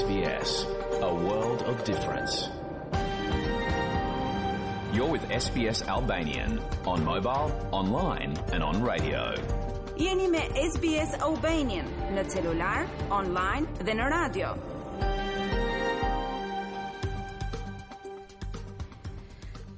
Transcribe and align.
SBS, 0.00 0.50
a 1.10 1.12
world 1.26 1.60
of 1.70 1.76
difference. 1.92 2.34
You're 4.94 5.12
with 5.16 5.24
SBS 5.44 5.78
Albanian 5.96 6.52
on 6.92 6.98
mobile, 7.12 7.48
online 7.80 8.32
and 8.52 8.60
on 8.70 8.76
radio. 8.92 9.22
Jeni 10.06 10.26
me 10.34 10.42
SBS 10.72 11.10
Albanian 11.28 11.88
në 12.16 12.24
celular, 12.34 12.80
online 13.20 13.86
dhe 13.86 13.94
në 14.00 14.08
radio. 14.16 14.50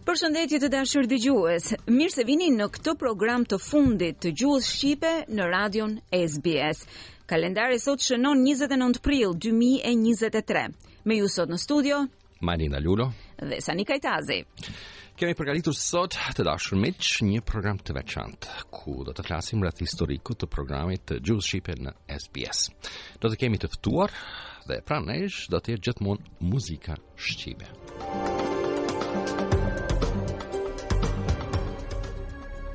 Përshëndetje 0.09 0.63
të 0.65 0.73
dashur 0.79 1.07
dëgjues. 1.15 1.75
Mirë 1.99 2.17
se 2.17 2.27
vini 2.33 2.49
në 2.59 2.71
këtë 2.79 2.97
program 3.05 3.45
të 3.51 3.61
fundit 3.69 4.19
të 4.25 4.35
Gjuhës 4.41 4.73
Shqipe 4.75 5.15
në 5.37 5.49
Radion 5.53 5.99
SBS. 6.25 6.87
Kalendari 7.29 7.77
sot 7.77 8.01
shënon 8.01 8.41
29 8.41 9.03
prill 9.05 9.35
2023. 9.37 10.63
Me 11.11 11.19
ju 11.19 11.27
sot 11.29 11.51
në 11.53 11.59
studio, 11.61 11.99
Marina 12.41 12.79
Lulo 12.81 13.11
dhe 13.37 13.59
Sani 13.61 13.85
Kajtazi. 13.85 14.39
Kemi 15.21 15.37
përgatitur 15.37 15.77
sot 15.77 16.17
të 16.33 16.47
dashur 16.49 16.81
miq 16.81 17.11
një 17.29 17.43
program 17.51 17.83
të 17.85 17.99
veçantë 17.99 18.63
ku 18.73 19.03
do 19.05 19.13
të 19.13 19.27
flasim 19.29 19.61
rreth 19.61 19.85
historikut 19.85 20.41
të 20.41 20.49
programit 20.57 21.05
të 21.13 21.21
Gjuhës 21.21 21.51
Shqipe 21.53 21.77
në 21.85 21.93
SBS. 22.25 22.71
Do 23.21 23.29
të 23.29 23.43
kemi 23.45 23.61
të 23.61 23.69
ftuar 23.77 24.17
dhe 24.71 24.81
pranë 24.89 25.13
nesh 25.21 25.51
do 25.53 25.61
të 25.61 25.75
jetë 25.77 25.89
gjithmonë 25.91 26.35
muzika 26.55 26.97
shqipe. 27.19 27.69
Muzika 27.69 28.05
shqipe. 28.09 29.58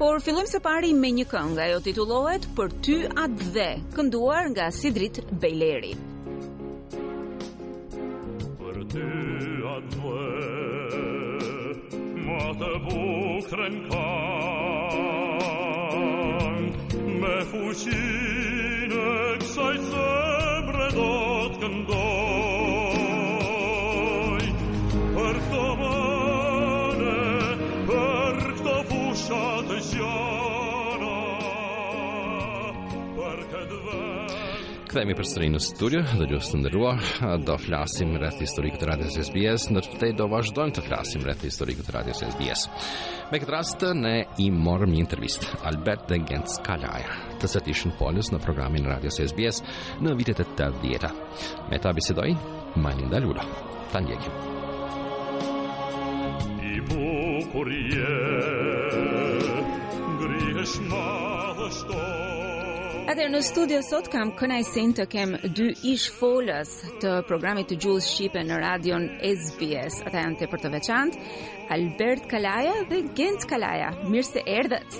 Por 0.03 0.17
fillojmë 0.21 0.49
së 0.51 0.59
pari 0.63 0.87
me 1.01 1.09
një 1.17 1.23
këngë, 1.33 1.59
ajo 1.65 1.75
titullohet 1.85 2.43
Për 2.57 2.67
ty 2.87 2.95
at 3.23 3.33
dhe, 3.55 3.67
kënduar 3.93 4.43
nga 4.51 4.65
Sidrit 4.75 5.15
Bejleri. 5.39 5.93
Për 8.59 8.75
ty 8.91 9.07
at 9.71 9.85
dhe, 9.95 10.27
më 12.19 12.41
të 12.59 12.71
bukren 12.89 13.75
kanë, 13.93 16.65
me 17.23 17.35
fushin. 17.55 18.32
Kthehemi 34.93 35.15
përsëri 35.17 35.47
në 35.49 35.57
studio, 35.65 35.99
do 36.19 36.25
të 36.45 36.57
ndërrua 36.61 36.91
do 37.49 37.53
flasim 37.57 38.11
rreth 38.21 38.43
historikut 38.43 38.83
të 38.83 38.89
radios 38.91 39.15
SBS, 39.17 39.63
në 39.73 39.81
të 39.87 40.09
do 40.19 40.27
vazhdojmë 40.29 40.75
të 40.77 40.83
flasim 40.85 41.23
rreth 41.25 41.41
historikut 41.47 41.87
të 41.89 41.95
radios 41.95 42.21
SBS. 42.27 42.67
Me 43.33 43.39
këtë 43.41 43.55
rast 43.55 43.85
ne 43.97 44.11
i 44.45 44.51
morëm 44.53 44.93
një 44.93 44.99
intervistë, 45.01 45.49
Albert 45.71 46.05
de 46.13 46.19
Gent 46.29 46.53
Skalaja, 46.53 47.09
të 47.41 47.49
cilët 47.55 47.71
ishin 47.73 47.95
në 48.35 48.41
programin 48.45 48.85
Radio 48.85 49.09
SBS 49.09 49.63
në 49.97 50.13
vitet 50.21 50.43
e 50.45 50.45
80-ta. 50.45 51.11
Me 51.71 51.81
ta 51.81 51.89
bisedoi 51.91 52.37
Malin 52.85 53.09
Lula 53.25 53.45
Ta 53.91 53.97
ndjekim. 53.97 54.33
I 56.69 56.75
bukurie, 56.93 58.15
grihesh 60.21 60.77
madhështor, 60.85 62.42
Atëherë 63.03 63.31
në 63.33 63.39
studio 63.43 63.77
sot 63.83 64.05
kam 64.07 64.29
kënaqësin 64.39 64.93
të 64.95 65.03
kem 65.11 65.33
dy 65.57 65.65
ish 65.91 66.05
folës 66.17 66.69
të 67.03 67.09
programit 67.27 67.67
të 67.67 67.75
gjuhës 67.83 68.05
shqipe 68.07 68.43
në 68.47 68.59
radion 68.63 69.09
SBS. 69.29 69.97
Ata 70.07 70.21
janë 70.23 70.37
tepër 70.39 70.61
të 70.63 70.71
veçantë, 70.77 71.23
Albert 71.75 72.29
Kalaja 72.31 72.77
dhe 72.87 73.01
Gent 73.17 73.43
Kalaja. 73.51 73.89
Mirë 74.13 74.29
se 74.29 74.45
erdhët. 74.55 74.95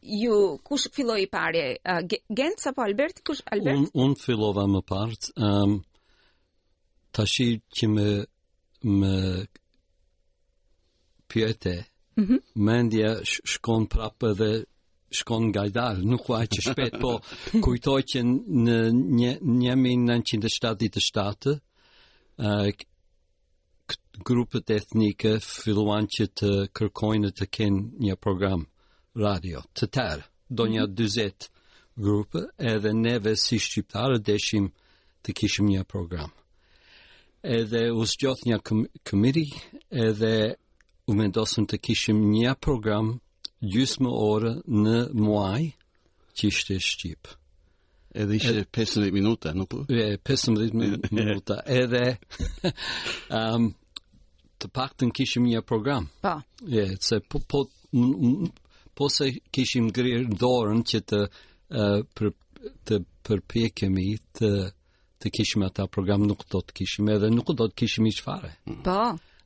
ju 0.06 0.58
kush 0.64 0.88
filloi 0.92 1.22
i 1.22 1.26
pari 1.26 1.76
uh, 1.84 2.00
Gent 2.28 2.66
apo 2.68 2.82
Albert 2.82 3.22
kush 3.24 3.42
Albert 3.52 3.76
un 3.78 3.86
un 4.04 4.14
fillova 4.24 4.62
më 4.72 4.80
parë 4.86 5.14
um, 5.14 5.46
ehm, 5.46 5.72
tashi 7.14 7.48
që 7.76 7.84
më 7.96 8.08
më 8.98 9.16
pyete 11.30 11.74
mm 12.18 12.24
-hmm. 12.26 12.40
mendja 12.66 13.10
shkon 13.52 13.82
prapë 13.92 14.28
dhe 14.40 14.52
shkon 15.18 15.44
nga 15.50 15.62
i 15.66 15.70
dalë, 15.76 16.02
nuk 16.10 16.22
kua 16.26 16.40
që 16.52 16.60
shpet, 16.68 16.92
po 17.02 17.12
kujtoj 17.64 18.00
që 18.10 18.18
në 18.24 18.76
një, 19.62 19.74
1977, 19.74 21.52
uh, 21.52 22.70
grupët 24.28 24.70
etnike 24.70 25.32
filluan 25.40 26.04
që 26.14 26.24
të 26.38 26.50
kërkojnë 26.76 27.30
të 27.38 27.44
kenë 27.56 27.80
një 28.06 28.16
program. 28.24 28.60
Mm 28.60 28.75
radio 29.16 29.62
të 29.74 29.88
tërë, 29.96 30.24
do 30.48 30.66
një 30.70 30.82
mhm. 30.84 30.94
dyzet 30.98 31.48
grupë, 31.96 32.42
edhe 32.74 32.92
neve 32.92 33.34
si 33.40 33.58
shqiptarë 33.60 34.18
deshim 34.28 34.68
të 35.24 35.34
kishim 35.38 35.70
një 35.70 35.84
program. 35.90 36.30
Edhe 37.46 37.80
u 37.94 38.02
një 38.04 38.56
këmiri, 39.06 39.46
edhe 40.08 40.32
u 41.06 41.14
mendosëm 41.14 41.66
të 41.70 41.78
kishim 41.80 42.20
një 42.34 42.52
program 42.60 43.14
gjysë 43.72 44.02
më 44.02 44.12
orë 44.28 44.52
në 44.84 44.96
muaj 45.22 45.62
që 46.36 46.50
ishte 46.50 46.78
Shqipë. 46.88 47.32
Edhe 48.20 48.36
ishte 48.36 48.64
15 48.80 49.12
minuta, 49.14 49.52
nuk 49.54 49.70
për? 49.70 49.84
E, 49.94 50.18
15 50.26 50.74
minuta. 51.20 51.60
Edhe 51.70 52.16
um, 53.30 53.70
të 54.60 54.70
pak 54.74 54.96
të 54.98 55.08
në 55.08 55.16
kishim 55.20 55.46
një 55.48 55.62
program. 55.68 56.10
Pa. 56.20 56.38
Po. 56.42 56.66
E, 56.72 56.86
se 57.00 57.20
po, 57.22 57.40
po, 57.52 57.62
po 58.96 59.06
se 59.12 59.24
kishim 59.52 59.90
grirë 59.94 60.30
dorën 60.40 60.80
që 60.90 61.02
të, 61.10 61.18
uh, 61.76 61.98
për, 62.16 62.32
të 62.88 62.98
përpjekemi 63.28 64.08
të, 64.40 64.50
të 65.20 65.32
kishim 65.38 65.64
ata 65.68 65.86
program, 65.92 66.24
nuk 66.30 66.46
do 66.52 66.62
të 66.64 66.76
kishim 66.80 67.08
edhe 67.12 67.28
nuk 67.32 67.52
do 67.58 67.66
të 67.68 67.76
kishim 67.82 68.06
i 68.08 68.14
shfare. 68.16 68.54
Mm. 68.66 68.80
Po. 68.86 68.98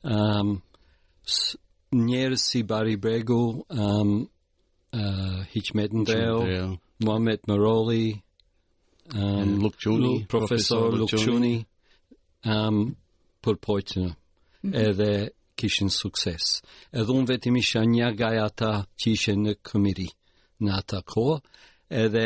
Um, 0.07 0.55
njerë 2.07 2.39
si 2.45 2.63
Bari 2.63 2.95
Bregu, 2.95 3.41
um, 3.67 4.13
uh, 4.93 5.43
Hichmet 5.53 5.93
Ndreo, 5.93 6.39
Mohamed 7.03 7.43
Maroli, 7.47 8.07
um, 9.15 9.57
Lukçuni, 9.67 10.15
Profesor 10.31 10.93
Lukçuni, 10.95 11.59
um, 12.47 12.81
për 13.43 13.55
pojtë 13.67 14.05
mm 14.07 14.71
-hmm. 14.71 14.89
edhe 14.89 15.13
kishin 15.61 15.89
sukses. 16.01 16.43
Edhe 16.97 17.11
unë 17.13 17.29
vetim 17.35 17.57
isha 17.61 17.81
një 17.93 18.07
gaj 18.21 18.37
ata 18.47 18.71
që 18.99 19.05
ishe 19.15 19.33
në 19.43 19.51
këmiri 19.67 20.07
në 20.63 20.69
ata 20.81 20.97
kohë, 21.11 21.37
edhe 22.03 22.25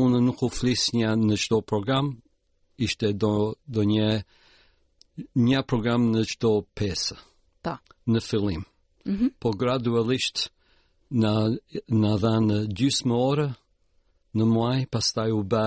unë 0.00 0.20
nuk 0.26 0.42
u 0.44 0.48
flis 0.58 0.82
një 0.96 1.10
në 1.26 1.36
qdo 1.44 1.60
program, 1.70 2.06
ishte 2.88 3.12
do, 3.22 3.32
do 3.74 3.80
një 3.92 4.08
një 5.48 5.60
program 5.70 6.02
në 6.12 6.22
qdo 6.32 6.50
pesë. 6.78 7.16
Ta. 7.64 7.74
Në 8.12 8.20
fillim. 8.28 8.62
Mm 9.08 9.14
-hmm. 9.18 9.30
Po 9.42 9.48
gradualisht 9.62 10.36
në, 11.22 11.32
në 12.02 12.12
dha 12.22 12.34
në 12.48 12.56
gjysë 12.78 13.04
më 13.08 13.16
orë 13.30 13.48
në 14.36 14.44
muaj, 14.54 14.78
pas 14.92 15.06
taj 15.16 15.30
u 15.32 15.42
ba 15.52 15.66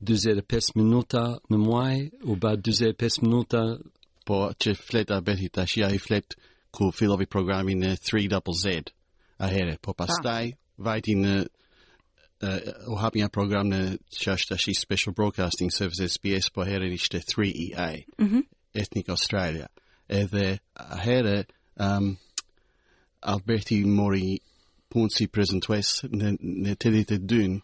25 0.00 0.74
minuta 0.80 1.22
në 1.50 1.56
muaj, 1.66 1.96
u 2.30 2.36
ba 2.42 2.50
25 2.62 3.22
minuta 3.26 3.58
po 4.28 4.38
që 4.60 4.74
fletë 4.76 5.14
a 5.16 5.22
beti 5.24 5.46
i 5.48 6.00
fletë 6.04 6.36
ku 6.76 6.90
filovi 6.92 7.26
programin 7.26 7.80
në 7.84 7.94
3ZZ 8.04 8.90
a 9.40 9.46
here, 9.48 9.76
po 9.80 9.94
pas 9.96 10.12
taj 10.22 10.50
ah. 10.50 10.58
vajti 10.88 11.14
në 11.18 11.36
u 11.42 12.46
uh, 12.46 12.98
hap 13.02 13.16
program 13.34 13.72
në 13.72 13.78
që 14.14 14.34
është 14.36 14.74
Special 14.78 15.14
Broadcasting 15.14 15.72
Services 15.74 16.18
PS, 16.18 16.50
po 16.54 16.62
here 16.64 16.86
ishte 16.94 17.18
3 17.18 17.50
ea 17.74 17.94
mhm. 18.18 18.44
Ethnic 18.74 19.08
Australia. 19.08 19.66
Edhe 20.08 20.58
a 20.74 20.96
here, 21.04 21.46
um, 21.80 22.12
Alberti 23.20 23.80
mori 23.84 24.38
punë 24.92 25.10
si 25.10 25.26
prezentues 25.26 26.04
në, 26.08 26.36
në 26.38 26.76
të 26.78 26.92
ditë 26.94 27.18
dynë, 27.26 27.58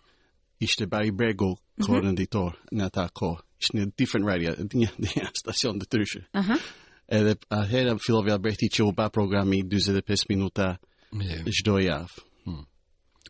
ishte 0.58 0.87
Barry 0.88 1.11
Brego, 1.12 1.52
mm 1.55 1.84
-hmm. 1.84 2.28
koordinator 2.32 3.11
kohë 3.12 3.44
ishte 3.61 3.77
një 3.79 3.91
different 3.97 4.27
radio, 4.29 4.55
një, 4.56 4.89
një 5.15 5.31
stacion 5.39 5.79
të 5.81 5.87
tërshë. 5.95 6.23
Uh 6.35 6.43
-huh. 6.49 6.61
Edhe 7.09 7.35
ahera 7.51 7.97
fillovi 8.06 8.31
Alberti 8.31 8.69
që 8.69 8.85
u 8.87 8.93
ba 8.93 9.09
programi 9.09 9.62
25 9.62 10.25
minuta 10.29 10.77
yeah. 11.12 11.45
gjdo 11.45 11.79
javë. 11.79 12.23
Hmm. 12.45 12.65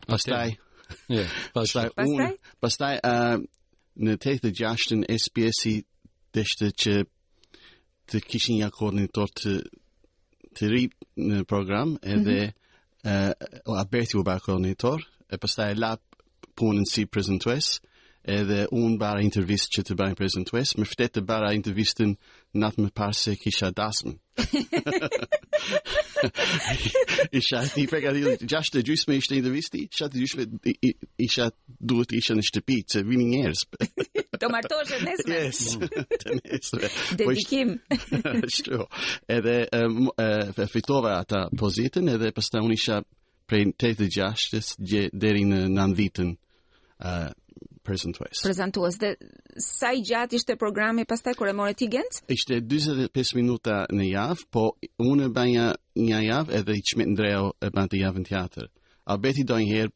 Pastaj, 0.07 0.55
yeah. 1.09 1.29
pastaj, 1.55 1.89
pastaj, 2.61 2.95
uh, 3.03 3.39
në 4.05 4.17
të 4.17 4.37
të 4.41 4.51
gjashtën 4.57 5.05
SPS-i 5.09 5.75
dështë 6.35 6.69
që 6.83 6.93
të 8.07 8.21
kishin 8.27 8.59
një 8.61 8.69
të 8.69 9.59
të 10.55 10.67
ri 10.71 10.89
në 11.17 11.43
program 11.43 11.97
edhe 12.03 12.41
mm 12.45 12.51
-hmm. 13.03 13.33
uh, 13.67 13.77
Alberti 13.79 14.17
u 14.17 14.23
ba 14.23 14.39
koordinator 14.39 15.01
e 15.29 15.37
pastaj 15.37 15.75
lap 15.75 16.01
punën 16.55 16.85
si 16.91 17.05
prezentues 17.05 17.81
edhe 18.27 18.65
un 18.71 18.97
bara 18.99 19.21
intervjist 19.21 19.69
që 19.75 19.83
të 19.85 19.95
bëj 19.99 20.13
present 20.17 20.47
twist 20.49 20.77
më 20.79 20.87
fitë 20.89 21.07
të 21.15 21.21
bara 21.27 21.51
intervistën 21.55 22.15
natë 22.57 22.85
më 22.85 22.93
parë 22.97 23.17
se 23.17 23.33
kisha 23.37 23.69
dasmë 23.75 24.15
i 27.37 27.41
shati 27.43 27.85
pega 27.91 28.11
di 28.15 28.23
just 28.49 28.73
the 28.73 28.81
juice 28.83 29.07
me 29.07 29.17
ishte 29.19 29.37
intervjisti, 29.37 29.85
vistë 29.85 29.99
çat 29.99 30.15
di 30.15 30.91
i 31.23 31.27
shat 31.31 31.53
duhet 31.79 32.13
isha 32.17 32.33
në 32.35 32.45
shtëpi 32.49 32.77
se 32.91 33.03
vini 33.05 33.27
njerës. 33.31 33.61
to 34.39 34.49
martosh 34.49 34.91
e 34.97 34.99
nesër 35.05 35.35
yes 35.35 35.61
nesër 36.41 36.89
de 37.21 37.25
dikim 37.37 37.69
shto 38.55 38.87
edhe 39.27 39.57
e 40.61 40.65
fitova 40.73 41.19
ata 41.21 41.45
pozitën 41.59 42.11
edhe 42.17 42.31
pastaj 42.35 42.61
unisha 42.65 43.01
prej 43.45 43.71
86 43.77 44.77
deri 45.13 45.43
në 45.45 45.67
90 45.69 46.35
ë 47.05 47.33
prezantues. 47.85 48.37
Prezantues 48.43 48.97
dhe 48.99 49.11
sa 49.77 49.89
i 49.95 50.01
gjatë 50.09 50.35
ishte 50.39 50.53
programi 50.59 51.05
pastaj 51.09 51.35
kur 51.37 51.47
e 51.49 51.53
more 51.55 51.73
ti 51.77 51.87
Gent? 51.91 52.15
Ishte 52.35 52.59
25 52.61 53.35
minuta 53.39 53.83
në 53.93 54.09
javë, 54.11 54.45
po 54.51 54.63
unë 55.03 55.29
e 55.29 55.33
banja 55.37 55.67
një 55.95 56.19
javë 56.29 56.57
edhe 56.61 56.75
i 56.79 56.83
qmet 56.89 57.15
drejo 57.19 57.45
e 57.61 57.71
banë 57.75 57.89
të 57.93 58.01
javë 58.03 58.23
në 58.23 58.29
teatër. 58.31 58.67
Alberti 59.13 59.43
do 59.45 59.59
njëherë, 59.61 59.95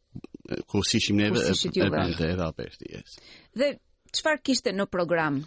ku 0.70 0.84
si 0.86 1.02
shim 1.02 1.18
neve, 1.18 1.42
e, 1.42 1.56
e 1.56 1.92
banë 1.92 2.16
të 2.20 2.32
edhe 2.34 2.46
Alberti, 2.46 2.90
yes. 2.94 3.18
Dhe 3.58 3.72
qëfar 4.14 4.42
kishte 4.46 4.72
në 4.74 4.86
program? 4.92 5.42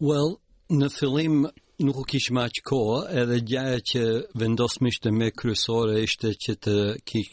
Well, 0.00 0.38
në 0.72 0.88
fillim 0.94 1.42
nuk 1.82 1.98
u 2.00 2.04
kishë 2.10 2.34
ma 2.34 2.46
që 2.50 2.62
koha, 2.66 3.02
edhe 3.22 3.42
gjaja 3.52 3.78
që 3.92 4.02
vendosëm 4.40 4.88
ishte 4.90 5.10
me 5.14 5.28
kryesore 5.32 6.00
ishte 6.06 6.32
që 6.42 6.54
të 6.64 6.76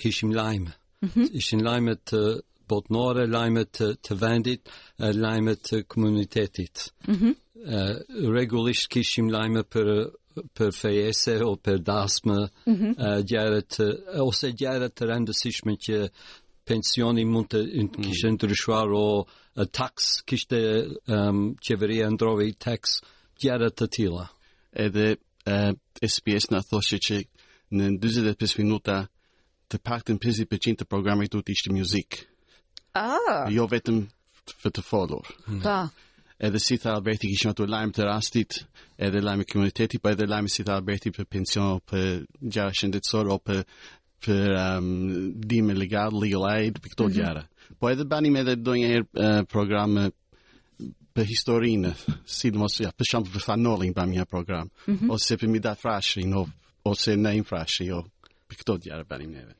kishim 0.01 0.35
lajme. 0.37 0.73
Mm 1.05 1.11
-hmm. 1.13 1.27
Ishin 1.37 1.61
lajme 1.65 1.91
të 2.07 2.21
botnore, 2.69 3.25
lajmet 3.31 3.71
të, 3.77 3.87
të 4.05 4.17
vendit, 4.21 4.69
lajmet 4.99 5.61
të 5.67 5.79
komunitetit. 5.91 6.85
Mm 7.07 7.13
-hmm. 7.19 7.33
uh, 7.65 8.31
regullisht 8.37 8.87
kishim 8.91 9.29
lajme 9.33 9.63
për, 9.73 9.87
për 10.57 10.71
fejese 10.81 11.35
o 11.45 11.53
për 11.65 11.77
dasme, 11.93 12.37
mm 12.43 12.73
-hmm. 12.75 12.93
uh, 12.97 13.23
gjerët, 13.29 13.79
uh, 13.83 14.19
ose 14.27 14.51
gjerët 14.59 14.93
të 14.97 15.03
rendësishme 15.11 15.73
që 15.85 15.95
pensioni 16.67 17.25
mund 17.25 17.47
të 17.53 17.59
mm 17.63 17.87
-hmm. 17.87 18.05
kishë 18.05 18.29
ndryshuar 18.35 18.89
o 18.93 19.19
uh, 19.19 19.65
tax, 19.79 19.93
kishte 20.27 20.59
um, 21.15 21.37
qeveria 21.65 22.07
ndrovi 22.09 22.51
tax, 22.65 22.81
gjerët 23.41 23.75
të 23.81 23.87
tila. 23.95 24.25
Edhe 24.85 25.05
uh, 25.51 25.71
SPS 26.13 26.45
në 26.53 26.59
thoshe 26.69 26.97
që 27.07 27.17
në 27.75 27.83
25 28.03 28.57
minuta 28.63 28.95
të 29.69 29.75
pak 29.87 30.01
të 30.05 30.11
në 30.13 30.19
50% 30.21 30.77
të 30.79 30.85
programit 30.93 31.31
du 31.33 31.39
të 31.41 31.51
ishte 31.55 31.69
muzikë. 31.77 32.17
Ah. 32.95 33.45
Jo 33.51 33.67
vetëm 33.67 33.97
për 34.63 34.71
të 34.77 34.83
folur. 34.87 35.27
Hmm. 35.49 35.59
Pa. 35.65 35.77
Edhe 36.39 36.59
si 36.59 36.77
tha 36.79 36.93
Alberti 36.95 37.29
kishin 37.31 37.51
ato 37.53 37.65
lajm 37.67 37.91
të 37.95 38.05
rastit, 38.07 38.57
edhe 38.99 39.21
lajm 39.23 39.41
komuniteti, 39.51 39.99
pa 39.99 40.09
po 40.09 40.13
edhe 40.15 40.27
lajm 40.27 40.47
si 40.51 40.65
tha 40.67 40.75
Alberti 40.79 41.11
për 41.15 41.25
pension 41.31 41.79
për 41.87 42.25
gjëra 42.55 42.75
shëndetësore 42.79 43.31
apo 43.35 43.43
për 43.49 43.61
për 44.25 44.53
um, 44.59 44.85
dime 45.53 45.75
legal, 45.77 46.15
legal 46.23 46.47
aid, 46.51 46.79
për 46.83 46.91
këto 46.95 47.05
mm 47.07 47.11
-hmm. 47.11 47.13
gjara. 47.19 47.43
Po 47.79 47.91
edhe 47.91 48.05
banim 48.13 48.35
edhe 48.41 48.55
do 48.55 48.73
njëherë 48.75 49.05
uh, 49.05 49.25
eh, 49.25 49.41
programë 49.53 50.05
eh, 50.07 50.87
për 51.15 51.25
historinë, 51.33 51.91
si 52.37 52.49
dhe 52.51 52.57
mos, 52.57 52.79
ja, 52.79 52.89
për 52.97 53.05
shumë 53.11 53.31
për 53.35 53.43
fanolin 53.49 53.93
për 53.93 54.07
një 54.15 54.25
program, 54.25 54.69
mm 54.87 54.93
-hmm. 54.95 55.11
ose 55.11 55.37
për 55.37 55.47
mi 55.51 55.59
da 55.59 55.75
frashri, 55.75 56.23
no, 56.25 56.45
ose 56.83 57.13
në 57.15 57.35
infrashri, 57.43 57.85
jo, 57.91 58.01
për 58.47 58.55
këto 58.63 58.77
gjara 58.87 59.03
banim 59.07 59.31
neve. 59.31 59.53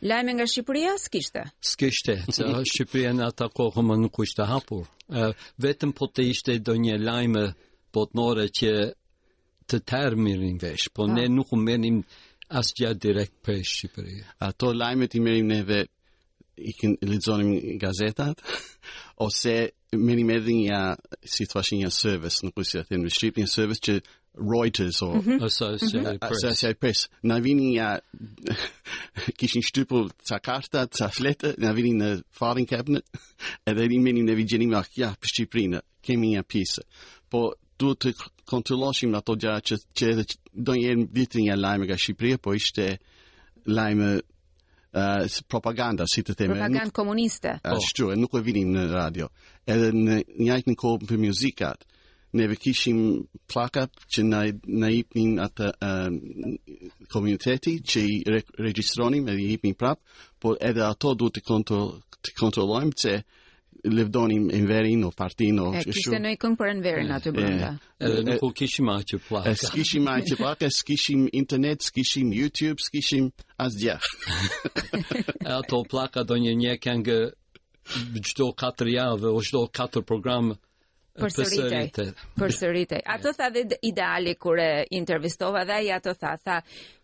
Lajme 0.00 0.34
nga 0.38 0.46
Shqipëria, 0.46 0.94
s'kishte? 1.02 1.42
S'kishte, 1.66 2.14
që 2.30 2.46
Shqipëria 2.70 3.10
në 3.16 3.24
ata 3.32 3.48
kohë 3.52 3.82
më 3.84 3.96
nuk 4.04 4.20
ishte 4.24 4.46
hapur. 4.48 4.86
Vetëm 5.64 5.92
po 5.98 6.06
të 6.08 6.28
ishte 6.30 6.54
do 6.64 6.76
një 6.78 6.94
lajme 7.02 7.46
botnore 7.92 8.46
që 8.54 8.70
të 9.70 9.80
tërë 9.90 10.16
mirin 10.18 10.58
vesh, 10.62 10.88
po 10.94 11.08
ne 11.10 11.26
ah. 11.28 11.32
nuk 11.32 11.50
menim 11.58 12.00
asë 12.60 12.78
gjatë 12.82 13.04
direkt 13.06 13.36
për 13.46 13.60
Shqipëria. 13.72 14.30
Ato 14.46 14.72
lajme 14.76 15.10
i 15.18 15.24
merim 15.26 15.50
neve 15.50 15.82
i 16.60 16.72
kënë 16.76 17.10
lidzonim 17.10 17.52
gazetat, 17.80 18.40
ose 19.26 19.56
menim 19.96 20.30
edhe 20.38 20.54
një, 20.54 20.80
si 21.24 21.46
një 21.82 21.90
service, 21.90 22.44
nuk 22.46 22.56
ushtë 22.62 22.80
jatë 22.82 22.96
në 23.02 23.12
Shqipë, 23.18 23.44
një 23.44 23.52
service 23.58 23.84
që 23.88 23.98
Reuters 24.34 25.02
or 25.02 25.16
mm 25.16 25.22
-hmm. 25.22 25.44
Associated, 25.44 26.00
mm 26.04 26.14
-hmm. 26.16 26.18
Press. 26.18 26.44
Associated 26.44 26.78
Press. 26.80 27.08
Na 27.22 27.40
vini 27.40 27.80
a 27.80 28.00
kishin 29.38 29.62
shtypu 29.62 30.10
ca 30.28 30.38
karta, 30.38 30.86
ca 30.86 31.08
flete, 31.08 31.54
na 31.58 31.72
vini 31.72 31.92
në 31.98 32.22
farin 32.38 32.66
cabinet, 32.66 33.02
edhe 33.68 33.82
edhe 33.84 33.98
minin 33.98 34.26
në 34.30 34.34
vijeni 34.38 34.66
me 34.70 34.76
akja 34.78 35.14
për 35.20 35.26
Shqiprinë, 35.32 35.80
kemi 36.02 36.30
një 36.36 36.42
pisa. 36.42 36.82
Po 37.28 37.52
du 37.78 37.94
të 37.94 38.14
kontroloshim 38.44 39.10
në 39.10 39.18
ato 39.18 39.34
gjara 39.36 39.60
që, 39.60 39.76
që 39.98 40.10
edhe 40.12 40.24
do 40.54 40.72
njerën 40.78 41.06
vitë 41.12 41.38
një 41.48 41.56
lajme 41.60 41.86
ka 41.86 41.96
Shqipria, 41.98 42.38
po 42.38 42.54
ishte 42.54 42.98
lajme 43.66 44.12
uh, 44.94 45.26
propaganda, 45.48 46.04
si 46.12 46.22
të 46.22 46.34
teme. 46.34 46.54
Propaganda 46.54 46.90
komuniste. 46.90 47.58
Uh, 47.64 47.72
oh. 47.72 47.72
Po. 47.78 47.82
Shqyre, 47.88 48.16
nuk 48.16 48.34
e 48.34 48.40
vini 48.46 48.62
në 48.64 48.90
radio. 48.92 49.28
Edhe 49.66 49.90
në 49.92 50.22
njajtë 50.38 50.70
në 50.70 50.76
kohë 50.76 51.06
për 51.08 51.18
muzikat, 51.18 51.86
neve 52.32 52.56
kishim 52.56 53.26
plaka 53.52 53.88
që 54.12 54.22
na, 54.26 54.44
na 54.66 54.90
ipnin 54.94 55.38
atë 55.42 55.70
uh, 55.74 56.54
komuniteti 57.12 57.78
që 57.82 58.02
i 58.06 58.16
re, 58.36 58.40
registronim 58.68 59.28
edhe 59.30 59.42
i 59.44 59.52
ipnin 59.56 59.74
prap, 59.78 60.00
por 60.38 60.56
edhe 60.62 60.82
ato 60.86 61.14
du 61.14 61.30
të, 61.34 61.40
kontrol, 61.46 61.96
të 62.22 62.34
kontrolojmë 62.40 62.96
që 63.04 63.14
levdonim 63.90 64.48
në 64.52 64.60
verin 64.68 65.04
o 65.08 65.10
partin 65.16 65.58
o 65.62 65.70
që 65.72 65.80
shumë. 65.80 65.86
E, 65.88 65.96
kishtë 65.96 66.18
në 66.20 66.32
i 66.34 66.38
këmë 66.42 66.58
për 66.60 66.72
në 66.78 66.82
verin 66.84 67.12
atë 67.16 67.32
bërënda. 67.36 67.68
E, 67.96 68.10
e, 68.10 68.22
nuk 68.28 68.56
kishim 68.58 68.90
a 68.92 68.96
që 69.08 69.20
plaka. 69.26 69.54
S'kishim 69.62 70.10
a 70.12 70.16
që 70.26 70.36
plaka, 70.42 70.68
s'kishim 70.78 71.26
internet, 71.32 71.86
s'kishim 71.88 72.32
YouTube, 72.36 72.76
s'kishim 72.84 73.30
as 73.64 73.74
e 73.82 75.52
ato 75.58 75.82
plaka 75.90 76.24
do 76.24 76.36
një 76.36 76.54
një 76.60 76.74
këngë 76.84 77.18
gjdo 78.28 78.50
4 78.62 78.92
javë 78.92 79.32
o 79.34 79.40
gjdo 79.48 79.64
4 79.80 80.04
programë 80.04 80.58
përsëritej. 81.20 82.12
Përsëritej. 82.40 83.02
Ato 83.14 83.32
tha 83.38 83.48
dhe 83.54 83.78
ideali 83.90 84.34
kur 84.42 84.58
e 84.64 84.70
intervistova 85.00 85.62
dhe 85.68 85.74
ai 85.80 85.88
ato 85.96 86.12
tha, 86.20 86.32
tha, 86.44 86.56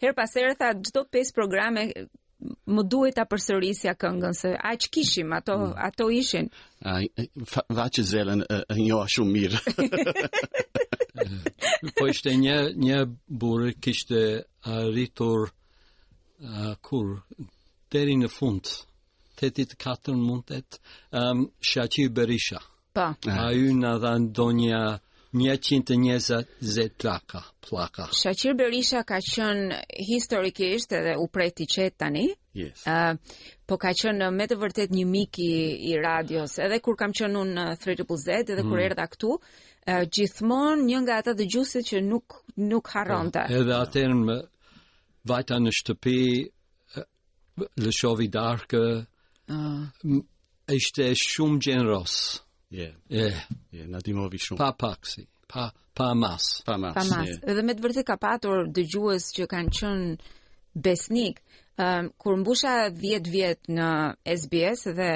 her 0.02 0.12
pas 0.16 0.30
here 0.36 0.54
tha 0.60 0.68
çdo 0.86 1.00
pesë 1.12 1.34
programe 1.38 1.82
më 2.74 2.82
duhet 2.92 3.16
ta 3.16 3.24
përsërisja 3.30 3.92
këngën 3.96 4.34
se 4.36 4.50
aq 4.70 4.82
kishim 4.92 5.30
ato 5.38 5.54
mm. 5.58 5.76
ato 5.88 6.04
ishin. 6.20 6.46
Ai 6.92 7.04
vaje 7.78 8.02
zelen 8.12 8.42
jo 8.88 8.98
shumë 9.14 9.32
mirë. 9.36 9.62
po 11.96 12.08
ishte 12.12 12.34
një 12.36 12.56
një 12.84 12.98
burrë 13.40 13.72
kishte 13.82 14.20
arritur 14.76 15.48
uh, 15.48 16.74
kur 16.84 17.16
deri 17.92 18.18
në 18.20 18.28
fund 18.36 18.68
tetit 19.36 19.72
katër 19.76 20.16
mundet 20.16 20.78
ehm 21.12 21.42
um, 21.44 21.46
shaqi 21.70 22.08
berisha. 22.08 22.60
Pa. 22.96 23.10
A 23.28 23.50
ju 23.52 23.74
në 23.76 23.90
dha 24.00 24.12
ndonja 24.24 24.78
një 25.36 25.54
qintë 25.66 25.94
njëzë 26.00 26.36
zë 26.64 26.84
plaka. 27.00 27.42
plaka. 27.60 28.06
Shachir 28.20 28.54
Berisha 28.56 29.02
ka 29.04 29.18
qënë 29.20 29.80
historikisht 30.08 30.94
edhe 30.96 31.12
u 31.20 31.26
preti 31.28 31.66
qëtë 31.68 31.98
tani. 32.00 32.24
Yes. 32.56 32.86
Uh, 32.88 33.18
po 33.68 33.76
ka 33.82 33.92
qënë 33.92 34.30
me 34.32 34.46
të 34.48 34.56
vërtet 34.62 34.94
një 34.96 35.04
miki 35.12 35.48
i 35.90 35.92
radios. 36.00 36.54
Edhe 36.58 36.78
kur 36.80 36.96
kam 36.96 37.12
qënë 37.12 37.36
unë 37.36 37.54
në 37.58 37.66
uh, 37.76 37.82
3 37.82 37.98
edhe 38.38 38.56
mm. 38.62 38.70
kur 38.70 38.80
erda 38.80 39.06
këtu, 39.12 39.34
uh, 39.36 40.02
gjithmon 40.08 40.86
një 40.88 41.02
nga 41.04 41.18
ata 41.20 41.36
dhe 41.36 41.48
gjusit 41.52 41.84
që 41.90 42.00
nuk, 42.06 42.38
nuk 42.56 42.88
haron 42.94 43.28
të. 43.34 43.44
Ah, 43.44 43.52
edhe 43.60 43.76
atër 43.82 44.16
në 44.22 44.38
vajta 45.28 45.60
në 45.60 45.74
shtëpi, 45.82 46.18
uh, 46.96 47.04
lëshovi 47.82 48.30
darkë, 48.38 48.82
uh. 49.52 50.10
ishte 50.80 51.12
shumë 51.26 51.60
gjenë 51.68 51.88
rosë. 51.92 52.45
Yeah. 52.70 52.90
Yeah. 53.08 53.30
Yeah, 53.70 53.86
na 53.88 53.98
shumë. 54.02 54.58
Pa 54.58 54.72
paksi. 54.74 55.26
Pa 55.48 55.70
pa 55.94 56.14
mas. 56.14 56.62
Pa 56.66 56.74
mas. 56.76 56.94
Pa 56.94 57.04
mas. 57.06 57.28
Yeah. 57.30 57.50
Edhe 57.52 57.62
me 57.62 57.74
të 57.78 57.84
vërtetë 57.84 58.06
ka 58.08 58.16
patur 58.20 58.66
dëgjues 58.74 59.28
që 59.36 59.46
kanë 59.52 59.74
qenë 59.80 60.34
besnik. 60.74 61.38
Um, 61.76 62.08
kur 62.16 62.38
mbusha 62.40 62.86
10 62.96 63.26
vjet 63.28 63.66
në 63.68 63.86
SBS 64.32 64.86
dhe 64.96 65.08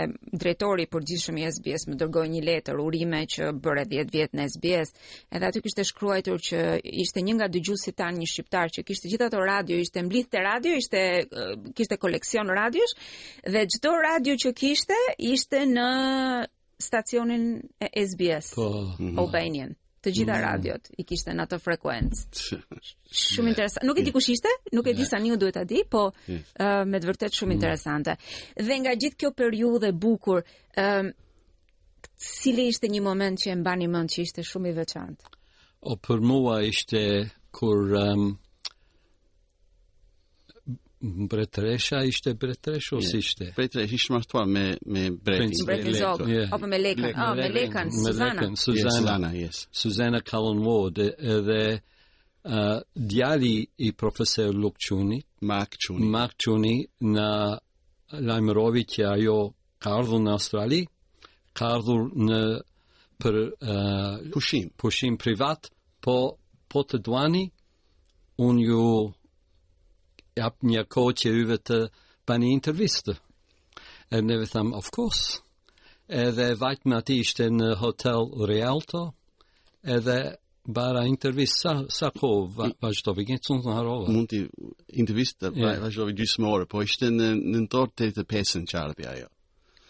drejtori 0.43 0.85
për 0.93 1.07
gjithë 1.09 1.33
i 1.41 1.47
SBS 1.49 1.87
më 1.89 1.97
dërgoj 2.03 2.25
një 2.29 2.43
letër 2.45 2.83
urime 2.83 3.23
që 3.33 3.49
bëre 3.65 3.87
10 3.89 4.13
vjet 4.13 4.37
në 4.37 4.45
SBS 4.53 4.93
edhe 5.33 5.49
aty 5.49 5.63
kishte 5.65 5.87
shkruajtur 5.89 6.45
që 6.51 6.61
ishte 7.01 7.25
një 7.25 7.39
nga 7.39 7.49
dëgjuesit 7.57 7.97
tanë 7.97 8.21
një 8.21 8.29
shqiptar 8.35 8.75
që 8.77 8.85
kishte 8.91 9.09
gjithë 9.09 9.31
ato 9.31 9.41
radio, 9.49 9.81
ishte 9.81 10.05
mblith 10.05 10.29
të 10.35 10.45
radio 10.51 10.77
ishte, 10.83 11.03
kishte 11.81 11.97
koleksion 11.97 12.53
radios 12.61 12.93
dhe 13.47 13.65
çdo 13.75 13.95
radio 14.05 14.37
që 14.45 14.53
kishte 14.61 15.01
ishte 15.33 15.65
në 15.73 15.89
stacionin 16.81 17.63
e 17.81 18.07
SBS 18.07 18.55
po, 18.55 18.97
mhm. 19.01 19.19
Albanian. 19.19 19.75
Të 20.01 20.11
gjitha 20.17 20.33
mm. 20.33 20.41
radiot 20.41 20.87
i 20.97 21.05
kishte 21.05 21.33
në 21.37 21.45
atë 21.45 21.57
frekuencë. 21.61 22.57
shumë 23.23 23.51
interesante. 23.53 23.85
Nuk 23.85 23.99
e 24.01 24.05
di 24.07 24.15
kush 24.15 24.31
ishte, 24.33 24.49
nuk 24.73 24.87
e 24.89 24.95
di 24.97 25.05
sa 25.05 25.21
duhet 25.21 25.53
ta 25.55 25.65
di, 25.65 25.83
po 25.91 26.07
uh, 26.17 26.85
me 26.89 26.99
të 27.03 27.07
vërtetë 27.11 27.37
shumë 27.43 27.49
mm. 27.53 27.57
interesante. 27.59 28.15
Dhe 28.57 28.75
nga 28.81 28.95
gjithë 28.97 29.19
kjo 29.21 29.31
periudhë 29.37 29.91
e 29.91 29.93
bukur, 29.93 30.41
ëm 30.81 31.13
uh, 31.13 32.09
cili 32.17 32.69
ishte 32.73 32.89
një 32.89 33.01
moment 33.05 33.37
që 33.41 33.51
e 33.53 33.57
mbani 33.61 33.87
mend 33.93 34.09
që 34.13 34.25
ishte 34.25 34.41
shumë 34.45 34.73
i 34.73 34.77
veçantë? 34.81 35.37
O 35.85 35.97
për 36.01 36.21
mua 36.25 36.63
ishte 36.65 37.03
kur 37.53 37.93
um, 38.01 38.25
Mbretresha 41.01 41.97
ishte 42.05 42.35
Bretresh 42.35 42.93
ose 42.93 43.17
ishte? 43.19 43.53
Bretresh 43.57 43.93
ishte 43.95 44.13
martuar 44.13 44.45
thua 44.45 44.47
me 44.47 44.77
me 44.85 45.11
bretin. 45.11 45.65
Bret 45.67 45.87
yeah. 45.87 46.49
apo 46.53 46.67
me 46.67 46.77
Lekan. 46.77 47.15
Ah, 47.17 47.33
me 47.35 47.49
Lekan 47.49 47.89
Suzana. 47.89 48.41
Me 48.41 48.55
Suzana, 48.57 49.33
yes. 49.33 49.67
Suzana, 49.73 50.21
Cullen 50.23 50.59
Ward 50.63 50.99
edhe 50.99 51.81
uh, 52.45 52.81
djali 52.99 53.67
i 53.79 53.93
profesor 53.93 54.53
Lukçuni, 54.53 55.23
Mark 55.41 55.77
Çuni. 55.79 56.05
Mark 56.11 56.35
Çuni 56.39 56.85
Lajmërovi 58.13 58.85
që 58.93 59.05
ajo 59.15 59.37
ka 59.81 59.95
ardhur 60.01 60.21
në 60.21 60.33
Australi, 60.37 60.83
ka 61.57 61.71
ardhur 61.79 62.11
në 62.19 62.43
për 63.21 63.37
uh, 63.39 64.21
pushim, 64.35 64.69
pushim 64.81 65.17
privat, 65.21 65.71
po 66.05 66.37
po 66.71 66.85
të 66.87 67.01
duani 67.03 67.47
un 68.45 68.59
ju 68.63 68.83
i 70.39 70.43
hapë 70.45 70.67
një 70.71 70.83
ko 70.95 71.05
që 71.21 71.31
uve 71.45 71.57
të 71.69 71.79
bani 72.29 72.51
intervistë. 72.57 73.15
E 74.11 74.17
më 74.19 74.23
neve 74.29 74.47
thamë, 74.53 74.75
of 74.81 74.91
course, 74.97 75.41
edhe 76.09 76.49
vajtë 76.59 76.89
me 76.91 76.97
ati 76.99 77.17
ishte 77.25 77.47
në 77.51 77.69
hotel 77.81 78.29
Rialto, 78.51 79.03
edhe 79.97 80.19
bara 80.67 81.07
intervistë, 81.09 81.59
sa, 81.63 81.73
sa 81.99 82.11
kohë 82.15 82.45
va, 82.59 82.69
vazhdovi, 82.85 83.25
gjenë 83.31 83.45
cunë 83.47 83.65
të 83.67 83.75
harova? 83.79 84.13
Mund 84.17 84.31
të 84.31 84.45
intervistë 85.03 85.51
yeah. 85.57 85.81
vazhdovi 85.83 86.15
gjysë 86.21 86.45
më 86.45 86.51
orë, 86.55 86.69
po 86.73 86.83
ishte 86.87 87.11
në 87.15 87.31
në 87.41 87.65
të 88.03 88.11
të 88.19 88.27
pesën 88.35 88.69
që 88.71 88.85
ajo. 89.15 89.29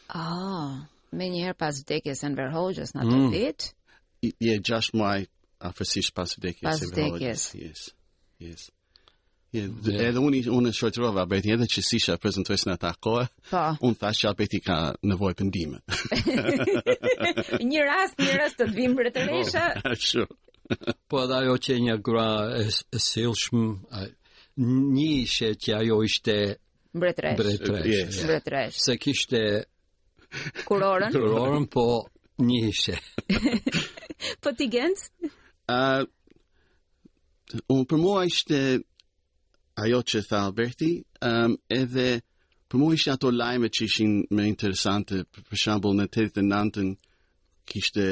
Ah, 0.09 0.25
oh, 0.27 0.79
me 1.17 1.29
njëherë 1.31 1.57
pas 1.61 1.77
vdekjes 1.85 2.23
se 2.25 2.29
në 2.33 2.37
verhojgjës 2.43 2.95
në 2.97 3.05
të 3.11 3.17
mm. 3.17 3.29
ditë? 3.37 3.71
Je 4.21 4.59
muaj 4.99 5.23
a 5.61 5.71
pas 5.73 6.37
vdekjes 6.41 6.81
se 6.81 6.89
verhojgjës, 6.97 7.45
yes. 7.59 7.87
Yes. 8.41 8.69
Yeah. 9.53 9.69
Edhe 9.99 10.21
unë 10.23 10.41
unë 10.55 10.71
e 10.71 10.75
shoqërova 10.79 11.25
edhe 11.35 11.67
që 11.67 11.83
si 11.83 11.99
isha 11.99 12.15
prezantues 12.23 12.63
në 12.69 12.77
atë 12.77 12.91
kohë. 13.03 13.25
Po. 13.51 13.63
Unë 13.89 13.97
thash 13.99 14.21
që 14.23 14.29
Alberti 14.31 14.61
ka 14.63 14.77
nevojë 15.11 15.37
për 15.41 15.47
ndihmë. 15.49 15.79
një 17.73 17.83
rast, 17.89 18.21
një 18.23 18.37
rast 18.39 18.61
të 18.61 18.69
vim 18.77 18.95
për 19.01 19.11
të 19.17 19.25
po, 19.27 20.27
po 21.11 21.23
edhe 21.25 21.41
ajo 21.43 21.57
që 21.67 21.77
një 21.87 21.97
gra 22.07 22.29
e, 22.61 22.61
e 22.95 23.01
sillshëm, 23.03 23.65
një 24.95 25.07
ishe 25.25 25.51
që 25.65 25.75
ajo 25.81 25.97
ishte 26.07 26.37
mbretresh. 26.95 27.35
Mbretresh. 27.35 27.89
Yes. 27.91 28.79
Se 28.87 28.95
kishte 29.03 29.41
kurorën. 30.69 31.11
kurorën, 31.17 31.67
po 31.75 31.89
një 32.47 32.61
ishe. 32.71 32.95
po 34.47 34.55
ti 34.59 34.71
gjens? 34.77 35.09
uh, 35.67 36.07
Unë 37.67 37.89
për 37.91 37.99
mua 37.99 38.23
ishte 38.31 38.61
ajo 39.83 40.01
që 40.11 40.21
tha 40.29 40.37
Alberti, 40.49 40.91
um, 41.31 41.53
edhe 41.81 42.09
për 42.71 42.79
mu 42.81 42.87
ishën 42.97 43.13
ato 43.17 43.29
lajme 43.35 43.69
që 43.75 43.83
ishin 43.89 44.11
me 44.37 44.43
interesante, 44.53 45.15
për 45.49 45.57
shambull 45.63 45.97
në 45.99 46.07
të 46.13 46.23
të 46.29 46.33
të 46.39 46.43
nëndën 46.51 46.89
kishte 47.71 48.05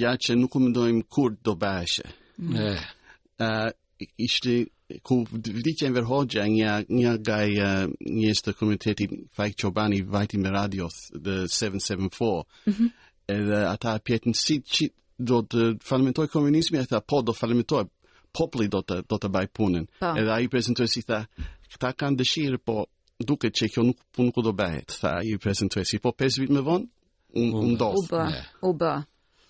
ja 0.00 0.12
që 0.20 0.36
nuk 0.40 0.54
u 0.56 0.60
mendojm 0.64 1.02
kur 1.12 1.32
do 1.44 1.54
bëheshe. 1.60 2.06
Mm. 2.42 2.56
Eh. 2.56 2.80
Uh, 3.40 3.70
ishte 4.20 4.64
ku 5.02 5.22
vdiqen 5.30 5.94
ver 5.96 6.04
hoxha 6.04 6.44
një 6.50 6.74
një 6.92 7.12
gaj 7.24 7.50
uh, 7.56 7.86
një 8.04 8.32
të 8.44 8.52
komuniteti 8.58 9.06
Fajk 9.36 9.54
Çobani 9.62 10.02
vajti 10.04 10.38
me 10.38 10.50
radios 10.52 11.08
the 11.14 11.44
774. 11.48 12.44
Mm 12.66 12.72
-hmm. 12.72 12.88
Edhe 13.28 13.64
ata 13.72 13.98
pjetën 13.98 14.32
si 14.36 14.54
do 15.18 15.42
të 15.50 15.74
falimentoj 15.86 16.28
komunizmi, 16.28 16.78
e 16.78 16.86
tha, 16.90 17.00
po, 17.00 17.22
do 17.22 17.32
falimentoj, 17.32 17.84
popli 18.34 18.68
do 18.68 18.80
të, 18.82 19.02
do 19.08 19.18
të 19.22 19.28
baj 19.30 19.46
punën. 19.54 19.84
Pa. 19.98 20.10
Po. 20.12 20.18
Edhe 20.20 20.32
a 20.34 20.40
i 20.42 20.48
prezentuaj 20.50 20.90
si 20.90 21.04
tha, 21.06 21.22
këta 21.74 21.92
kanë 22.02 22.20
dëshirë, 22.22 22.58
po, 22.64 22.86
duke 23.24 23.52
që 23.54 23.68
kjo 23.72 23.84
nuk 23.86 24.00
punë 24.14 24.34
ku 24.34 24.42
do 24.42 24.52
bëhet, 24.56 24.96
tha 25.00 25.18
i 25.26 25.36
prezentuaj 25.40 25.86
si, 25.88 26.00
po, 26.02 26.12
pes 26.16 26.40
vit 26.42 26.50
me 26.50 26.64
vonë, 26.66 26.88
unë 27.34 27.50
un, 27.50 27.74
un, 27.74 27.74
un 27.74 27.98
U 28.02 28.06
bë, 28.10 28.26
u 28.66 28.72
bë. 28.78 28.94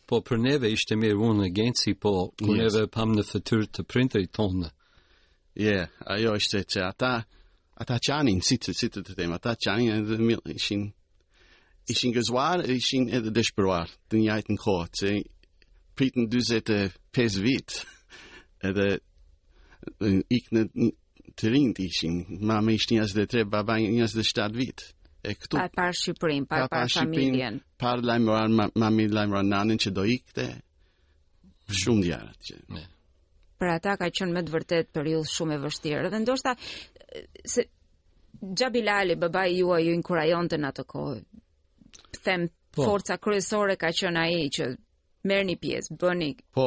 Po, 0.04 0.18
për 0.21 0.40
neve 0.44 0.68
ishte 0.73 0.99
mirë 1.00 1.16
unë 1.16 1.47
në 1.47 1.52
genci, 1.56 1.94
po, 1.97 2.12
yes. 2.40 2.59
neve 2.61 2.87
pam 2.92 3.14
në 3.16 3.25
fëtyrë 3.30 3.71
të 3.73 3.87
printëri 3.88 4.28
tonë. 4.37 4.71
Yeah, 5.64 5.87
ajo 6.11 6.33
ishte 6.40 6.61
që 6.75 6.83
ata, 6.90 7.12
ata 7.80 7.97
qanin, 8.04 8.42
si 8.44 8.59
të, 8.61 8.75
si 8.76 8.88
të 8.92 9.04
të 9.06 9.16
temë, 9.21 9.37
ata 9.38 9.54
qanin 9.64 9.92
edhe 9.97 10.18
mil, 10.21 10.42
ishin, 10.59 10.88
ishin 11.94 12.12
gëzuar, 12.16 12.64
ishin 12.75 13.06
edhe 13.16 13.33
dëshpëruar, 13.37 13.94
të 14.11 14.21
njajtë 14.26 14.56
në 14.56 14.61
kohë, 14.64 14.90
që 15.00 15.12
pritën 15.96 16.26
25 16.30 17.38
vit, 17.42 17.78
edhe 18.68 18.86
ikë 20.34 20.54
në 20.56 20.62
të 21.34 21.50
rinë 21.50 21.74
të 21.74 21.82
ishin, 21.88 22.18
mame 22.46 22.74
ishtë 22.78 22.94
njës 22.94 23.12
dhe 23.16 23.24
tre, 23.26 23.42
baba 23.50 23.78
njës 23.82 24.14
dhe 24.14 24.22
shtatë 24.24 24.58
vit. 24.60 24.84
E 25.24 25.32
këtu, 25.34 25.56
pa 25.56 25.66
par 25.72 25.96
Shqipërin, 25.98 26.44
pa, 26.46 26.66
par 26.70 26.90
familjen. 26.92 27.58
Pa 27.80 27.86
par 27.88 28.02
lajmëran, 28.06 28.52
mami 28.78 29.06
lajmëran 29.10 29.48
nanën 29.50 29.80
që 29.82 29.92
do 29.96 30.04
ikë 30.14 30.44
shumë 31.80 32.04
djarët. 32.04 32.50
Që... 32.50 32.82
Për 33.58 33.72
ata 33.72 33.96
ka 33.98 34.10
qënë 34.14 34.36
me 34.36 34.42
të 34.46 34.52
vërtet 34.54 34.92
për 34.94 35.10
shumë 35.32 35.56
e 35.56 35.62
vështirë. 35.64 36.12
Dhe 36.12 36.20
ndoshta, 36.26 36.54
se 37.54 37.66
Xhabilali 38.44 39.14
baba 39.16 39.44
juaj 39.46 39.56
jua 39.62 39.76
ju 39.86 39.92
inkurajonte 39.96 40.56
të 40.58 40.62
në 40.62 40.68
atë 40.70 40.84
kohë, 40.84 41.20
them, 42.26 42.48
po. 42.74 42.82
forca 42.84 43.16
kryesore 43.22 43.76
ka 43.80 43.90
qënë 43.96 44.20
ai 44.26 44.48
që 44.52 44.66
merë 45.28 45.45
një 45.50 45.57
pjesë, 45.64 45.97
bëni... 46.00 46.31
Po, 46.54 46.66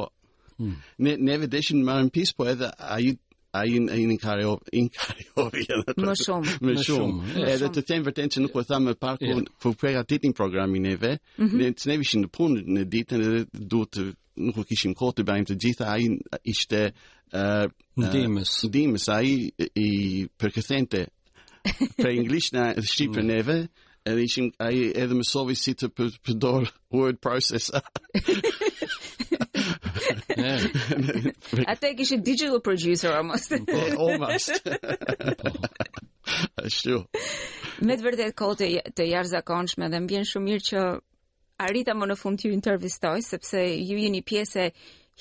hmm. 0.57 0.75
ne, 1.05 1.15
ne 1.27 1.37
vedeshin 1.43 1.81
marë 1.85 2.07
në 2.09 2.13
pjesë, 2.17 2.37
po 2.39 2.47
edhe 2.51 2.73
a 2.91 2.99
ju 3.03 3.15
a 3.57 3.61
i 3.65 3.77
në 3.81 3.95
inkari 4.11 4.43
ovi, 4.45 4.69
inkari 4.83 5.23
ovi, 5.41 5.63
më 6.03 6.13
shumë, 6.19 6.55
më 6.67 6.73
shumë, 6.85 7.29
eh. 7.39 7.45
edhe 7.55 7.69
të 7.73 7.81
them 7.89 8.03
vërten 8.05 8.27
që 8.35 8.41
nuk 8.43 8.51
po 8.53 8.61
e 8.61 8.67
thamë 8.69 8.93
parë, 9.01 9.25
yeah. 9.31 9.39
për 9.63 9.73
prega 9.81 10.03
titin 10.05 10.33
programin 10.37 10.85
e 10.91 10.97
ve, 11.01 11.13
mm 11.15 11.45
-hmm. 11.45 11.63
ne, 11.63 11.71
ne 11.87 11.95
vishin 11.97 12.21
në 12.25 12.29
punë 12.37 12.59
në 12.75 12.83
ditën, 12.91 13.23
edhe 13.29 13.45
duhet 13.53 13.91
të 13.95 14.03
nuk 14.51 14.59
kishim 14.67 14.93
kohë 14.93 15.15
të 15.17 15.23
bëjmë 15.31 15.49
të 15.49 15.57
gjitha, 15.63 15.85
ai 15.93 16.03
ishte 16.53 16.83
ndihmës. 18.03 18.49
Uh, 18.53 18.59
uh, 18.67 18.69
ndihmës 18.69 19.05
ai 19.17 19.29
i 19.87 20.29
përkëthente 20.39 20.99
për 22.03 22.07
anglisht 22.17 22.51
në 22.53 22.63
shqip 22.91 23.09
për 23.15 23.23
mm. 23.23 23.27
neve 23.27 23.57
edhe 24.07 24.23
ishim 24.27 24.51
ai 24.63 24.77
edhe 25.01 25.13
më 25.19 25.25
sovi 25.31 25.55
si 25.57 25.73
të 25.77 25.87
përdor 26.25 26.69
word 26.93 27.19
processor. 27.23 27.83
Atë 31.73 31.89
që 31.89 32.03
ishte 32.05 32.21
digital 32.27 32.61
producer 32.63 33.13
almost. 33.17 33.51
Po, 33.67 33.79
almost. 34.05 34.63
Ashtu. 36.63 37.01
Me 37.83 37.95
të 37.97 38.05
vërtetë 38.05 38.35
kohë 38.37 38.69
të 38.97 39.09
jashtëzakonshme 39.11 39.89
dhe 39.91 40.01
më 40.03 40.09
bjenë 40.13 40.29
shumë 40.31 40.49
mirë 40.51 40.67
që 40.69 40.85
arrita 41.67 41.95
më 41.97 42.11
në 42.11 42.19
fund 42.21 42.39
të 42.41 42.51
intervistoj 42.53 43.17
sepse 43.25 43.59
ju 43.89 43.97
jeni 44.05 44.21
pjesë 44.21 44.69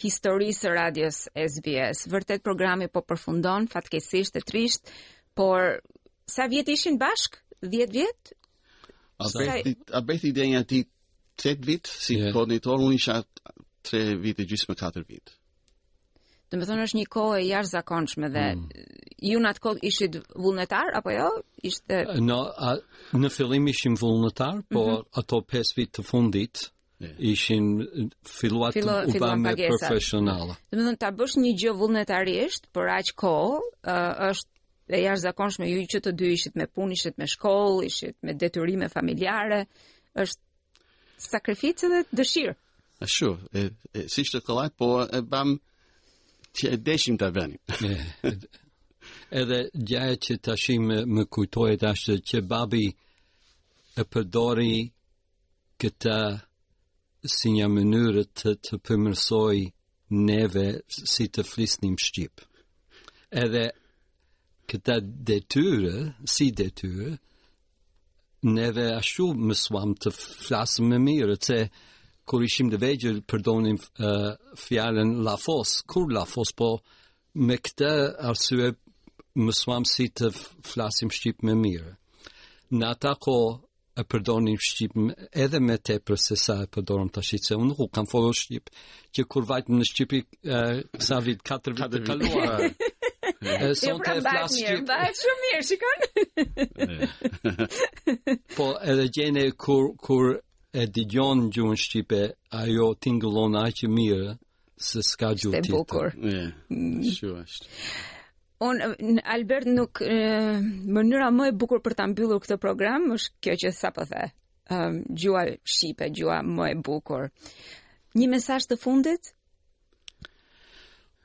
historisë 0.03 0.63
së 0.63 0.73
radios 0.77 1.23
SBS. 1.33 2.07
Vërtet 2.13 2.45
programi 2.45 2.89
po 2.93 3.01
përfundon 3.03 3.69
fatkeqësisht 3.73 4.37
e 4.37 4.45
trisht, 4.45 4.91
por 5.37 5.81
sa 6.29 6.47
vjet 6.53 6.69
ishin 6.75 6.99
bashk? 7.01 7.41
10 7.65 7.89
vjet? 7.89 8.36
A 9.19 10.01
bëjt 10.05 10.25
i 10.29 10.33
denja 10.35 10.63
ti 10.65 10.85
8 11.37 11.65
vit, 11.65 11.87
si 11.89 12.17
yeah. 12.17 12.33
Po 12.33 12.43
unë 12.47 12.95
isha 12.97 13.23
3 13.89 14.17
vit 14.21 14.41
e 14.41 14.47
gjysme 14.49 14.77
4 14.77 15.03
vit. 15.09 15.33
Dëmë 16.53 16.69
thonë 16.69 16.85
është 16.87 16.99
një 17.01 17.07
kohë 17.11 17.39
e 17.41 17.47
jarë 17.49 17.71
zakonshme 17.73 18.29
dhe 18.31 18.43
mm. 18.55 18.67
ju 19.27 19.39
në 19.43 19.49
atë 19.51 19.63
kohë 19.65 19.81
ishit 19.89 20.19
vullnetar, 20.39 20.93
apo 21.01 21.11
jo? 21.11 21.31
Ishte... 21.67 22.03
No, 22.23 22.37
a, 22.69 22.77
në 23.19 23.31
fillim 23.35 23.67
ishim 23.73 23.97
vullnetar, 23.99 24.61
por 24.71 24.91
mm 24.91 24.95
-hmm. 24.95 25.19
ato 25.23 25.41
5 25.57 25.77
vit 25.81 25.91
të 25.99 26.07
fundit, 26.13 26.71
Yeah. 27.05 27.13
ishin 27.19 27.65
filluat 28.29 28.73
Filo, 28.73 28.95
u 29.07 29.19
ba 29.21 29.37
me 29.37 29.53
profesionala. 29.69 30.57
Dhe 30.71 30.79
më 30.81 30.85
thënë, 30.87 30.97
ta 31.03 31.11
bësh 31.19 31.35
një 31.43 31.51
gjë 31.61 31.73
vullnetarisht, 31.81 32.63
për 32.73 32.87
aqë 32.97 33.13
kohë, 33.21 33.59
është 34.31 34.56
dhe 34.89 35.01
jashtë 35.03 35.25
zakonshme 35.27 35.67
ju 35.71 35.81
që 35.93 35.99
të 36.05 36.13
dy 36.19 36.29
ishit 36.37 36.55
me 36.59 36.67
pun, 36.75 36.93
ishit 36.97 37.17
me 37.19 37.27
shkoll, 37.31 37.81
ishit 37.89 38.17
me 38.25 38.33
detyrime 38.39 38.89
familjare, 38.93 39.61
është 40.23 40.83
sakrificë 41.31 41.89
dhe 41.93 42.01
dëshirë. 42.21 42.55
A 43.05 43.09
shu, 43.15 43.31
e, 43.53 43.63
e, 43.99 44.07
si 44.13 44.23
shtë 44.25 44.41
kolaj, 44.47 44.71
po 44.79 44.89
e 45.05 45.21
bam 45.33 45.57
që 46.57 46.65
e 46.77 46.79
deshim 46.87 47.19
të 47.21 47.29
venim. 47.35 47.61
edhe 49.41 49.59
gjaja 49.89 50.17
që 50.27 50.33
tashim 50.49 50.83
më, 50.91 50.99
me 51.15 51.25
kujtojt 51.35 51.83
ashtë 51.91 52.15
që 52.31 52.43
babi 52.53 52.87
e 54.01 54.05
përdori 54.13 54.77
këta 55.83 56.19
si 57.37 57.47
një 57.57 57.67
mënyrë 57.75 58.25
të, 58.39 58.55
të 58.67 58.75
përmërsoj 58.87 59.57
neve 60.29 60.67
si 61.15 61.27
të 61.35 61.43
flisnim 61.51 61.99
shqip. 62.07 62.41
Edhe 63.45 63.65
këta 64.71 64.97
detyre, 65.03 66.13
si 66.27 66.49
detyre, 66.57 67.13
neve 68.47 68.85
ashtu 68.97 69.31
më 69.35 69.55
suam 69.59 69.95
të 69.97 70.13
flasëm 70.15 70.91
më 70.93 70.99
mirë, 71.07 71.37
të 71.47 71.59
kur 72.27 72.43
ishim 72.43 72.73
dhe 72.73 72.81
vegjër, 72.83 73.21
përdonim 73.31 73.79
uh, 74.03 74.33
fjallën 74.65 75.13
la 75.27 75.37
fos, 75.39 75.77
kur 75.87 76.11
la 76.13 76.25
fos, 76.27 76.51
po 76.59 76.73
me 77.39 77.59
këta 77.61 77.91
arsue 78.33 78.73
më 79.37 79.53
suam 79.55 79.87
si 79.87 80.09
të 80.11 80.33
flasim 80.73 81.11
shqip 81.13 81.45
më 81.47 81.55
mirë. 81.63 81.93
Në 82.75 82.91
ata 82.97 83.13
ko 83.23 83.37
e 83.97 84.03
përdonim 84.05 84.59
shqip 84.61 84.97
edhe 85.45 85.61
me 85.65 85.77
te 85.79 86.01
për 86.05 86.19
se 86.21 86.37
sa 86.41 86.59
e 86.65 86.69
përdonim 86.75 87.09
të 87.15 87.23
shqip, 87.29 87.47
se 87.47 87.57
unë 87.61 87.77
nuk 87.77 87.95
kam 87.97 88.09
folur 88.11 88.35
shqip, 88.37 88.73
që 89.15 89.25
kur 89.31 89.47
vajtëm 89.49 89.79
në 89.79 89.87
shqipi 89.93 90.21
uh, 90.51 90.83
sa 91.07 91.23
vit, 91.25 91.41
4 91.47 91.77
vit 91.79 91.95
të 91.97 92.03
kaluarë, 92.11 92.73
Son 93.37 93.53
të 93.53 93.69
e 93.69 93.91
jo, 93.91 93.97
pra, 94.01 94.15
flasë 94.25 94.61
që... 94.65 94.75
Ba 94.89 94.99
shumë 95.19 95.43
mirë, 95.45 95.65
shikon? 95.69 97.61
po 98.57 98.69
edhe 98.93 99.05
gjene 99.13 99.45
kur, 99.61 99.91
kur 100.05 100.31
e 100.73 100.87
digjon 100.95 101.43
gjunë 101.55 101.77
Shqipe, 101.83 102.21
ajo 102.61 102.87
t'ingëllon 103.01 103.59
aqë 103.61 103.91
mirë, 103.93 104.37
se 104.89 105.03
s'ka 105.05 105.35
gjurë 105.41 105.63
tjetë. 105.67 105.73
Se 105.73 105.77
bukur. 105.77 106.17
Mm. 106.17 107.05
Shua 107.13 107.43
është. 107.45 107.71
Unë, 108.71 109.13
Albert, 109.37 109.69
nuk... 109.69 110.01
Mënyra 110.97 111.29
më 111.37 111.51
e 111.53 111.57
bukur 111.61 111.85
për 111.85 111.99
ta 111.99 112.07
mbyllur 112.09 112.41
këtë 112.45 112.61
program, 112.63 113.11
është 113.19 113.35
kjo 113.45 113.59
që 113.65 113.75
sa 113.83 113.93
për 113.97 114.07
po 114.07 114.11
the. 114.13 114.27
gjua 115.23 115.45
Shqipe, 115.75 116.09
gjua 116.21 116.41
më 116.45 116.73
e 116.73 116.77
bukur. 116.89 117.29
Një 118.17 118.33
mesaj 118.33 118.63
të 118.73 118.81
fundit? 118.81 119.36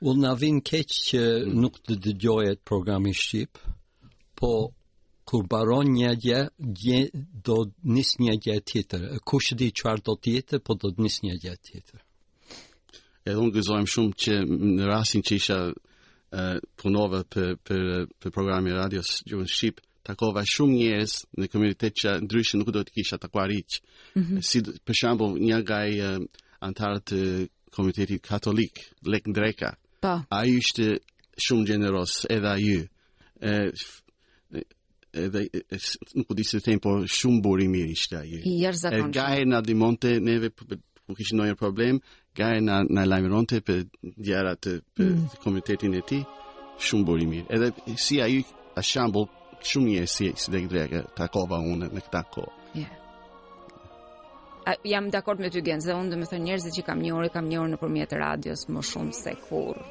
Well, 0.02 0.18
na 0.18 0.32
keq 0.64 0.88
që 1.06 1.20
mm. 1.46 1.58
nuk 1.62 1.76
të 1.86 1.94
dëgjohet 2.02 2.58
programi 2.66 3.12
Shqip, 3.14 3.58
po 4.34 4.72
kur 5.28 5.44
baron 5.46 5.92
një 5.94 6.10
gjë, 6.24 6.40
gjë 6.82 7.02
do 7.46 7.58
nis 7.86 8.16
një 8.18 8.34
gjë 8.42 8.56
tjetër. 8.66 9.04
Kushtë 9.22 9.56
di 9.60 9.68
çfarë 9.78 10.02
do 10.08 10.16
të 10.18 10.32
jetë, 10.34 10.58
po 10.66 10.74
do 10.74 10.88
nisë 10.90 11.04
nis 11.06 11.18
një 11.28 11.36
gjë 11.44 11.52
tjetër. 11.68 12.00
Edhe 13.30 13.38
unë 13.44 13.54
gëzojmë 13.54 13.92
shumë 13.94 14.16
që 14.24 14.34
në 14.80 14.90
rasin 14.90 15.22
që 15.22 15.38
isha 15.38 15.58
uh, 15.70 16.56
punove 16.82 17.22
për, 17.34 17.52
për, 17.62 17.86
për 18.18 18.34
programi 18.34 18.74
radios 18.74 19.20
Gjuhën 19.30 19.52
Shqip, 19.54 19.78
takova 20.02 20.42
shumë 20.42 20.80
njerës 20.80 21.14
në 21.38 21.50
komunitet 21.52 22.00
që 22.02 22.16
ndryshë 22.26 22.58
nuk 22.58 22.72
do 22.74 22.82
të 22.88 22.96
kisha 22.98 23.20
takuar 23.22 23.54
iqë. 23.54 23.78
Mm 24.16 24.22
-hmm. 24.24 24.42
Si 24.50 24.58
për 24.82 24.94
shambull 25.02 25.38
një 25.46 25.62
gaj 25.70 25.90
uh, 26.08 26.18
antarët 26.66 27.04
të 27.12 27.18
uh, 27.22 27.46
komunitetit 27.76 28.20
katolik, 28.28 28.74
Lek 29.06 29.26
Ndreka, 29.30 29.70
mm 29.70 29.81
Pa. 30.02 30.10
Po. 30.18 30.36
A 30.36 30.44
ishte 30.46 30.84
shumë 31.46 31.66
generos 31.70 32.16
edhe 32.30 32.48
a 32.48 32.56
ju. 32.58 32.82
edhe 35.12 35.42
nuk 36.16 36.30
u 36.32 36.36
disë 36.38 36.58
të 36.58 36.66
temë, 36.66 36.82
por 36.86 37.02
shumë 37.12 37.42
buri 37.44 37.66
mirë 37.70 37.92
ishte 37.94 38.16
a 38.18 38.22
ju. 38.26 38.38
I 38.48 38.52
jërë 38.64 38.78
zakonë. 38.80 39.10
E 39.10 39.16
gajë 39.16 39.42
në 39.52 39.58
dimonte 39.66 40.12
neve, 40.24 40.48
ku 40.54 41.16
kishë 41.18 41.36
nojër 41.38 41.58
problem, 41.60 41.98
gajë 42.38 42.62
në, 42.64 42.78
në 42.96 43.04
lajmëronte 43.10 43.60
për 43.66 43.82
djarat 44.24 44.62
të 44.66 44.72
për 44.96 45.10
mm. 45.12 45.26
komitetin 45.44 45.98
e 45.98 46.02
ti, 46.08 46.22
shumë 46.88 47.06
buri 47.10 47.28
mirë. 47.28 47.46
Edhe 47.58 47.96
si 48.06 48.22
a 48.24 48.30
ju, 48.32 48.40
a 48.74 48.84
shambull, 48.92 49.28
shumë 49.68 49.98
një 50.00 50.08
si, 50.14 50.32
si 50.40 50.48
dhe 50.54 50.64
këdreja 50.64 51.04
takova 51.20 51.60
unë 51.74 51.92
në 51.92 52.08
këta 52.08 52.24
kohë. 52.32 52.54
Yeah 52.80 52.98
jam 54.84 55.10
dakord 55.10 55.40
me 55.40 55.50
ty 55.50 55.60
Genz, 55.64 55.86
dhe 55.86 55.94
unë 55.96 56.12
do 56.14 56.18
të 56.22 56.30
them 56.30 56.42
njerëzit 56.46 56.74
që 56.78 56.84
kam 56.86 57.00
një 57.02 57.12
orë, 57.16 57.30
kam 57.34 57.46
një 57.50 57.58
orë 57.62 57.72
nëpërmjet 57.74 58.12
radios 58.20 58.64
më 58.68 58.82
shumë 58.90 59.18
se 59.22 59.34
kur 59.48 59.82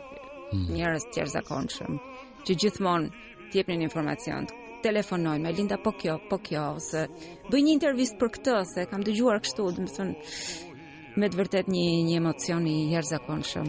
Hmm. 0.51 0.67
Njerëz 0.75 1.03
të 1.07 1.13
tjerë 1.15 1.31
zakonshëm 1.31 1.93
që 2.43 2.53
gjithmonë 2.60 3.07
të 3.53 3.55
jepnin 3.57 3.81
informacion. 3.86 4.47
telefonojnë 4.84 5.43
me 5.43 5.51
Linda 5.51 5.77
po 5.84 5.91
kjo, 5.91 6.19
po 6.29 6.38
kjo 6.43 6.75
ose 6.75 7.07
bëj 7.49 7.62
një 7.63 7.71
intervistë 7.77 8.17
për 8.19 8.29
këtë 8.36 8.51
se 8.73 8.86
kam 8.91 9.01
dëgjuar 9.03 9.39
kështu, 9.39 9.63
do 9.71 9.81
të 9.88 9.95
them 9.95 10.12
me 11.19 11.29
të 11.29 11.38
vërtet 11.39 11.65
një 11.67 11.86
një 12.07 12.15
emocion 12.17 12.67
i 12.67 12.75
jashtëzakonshëm. 12.93 13.67